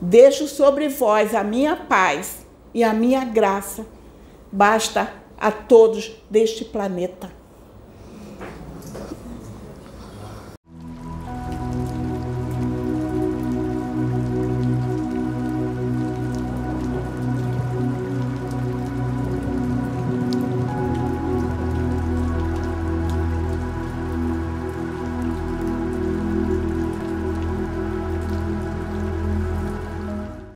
Deixo 0.01 0.47
sobre 0.47 0.89
vós 0.89 1.35
a 1.35 1.43
minha 1.43 1.77
paz 1.77 2.47
e 2.73 2.83
a 2.83 2.93
minha 2.93 3.25
graça. 3.25 3.87
Basta 4.51 5.13
a 5.39 5.51
todos 5.51 6.13
deste 6.31 6.65
planeta. 6.65 7.36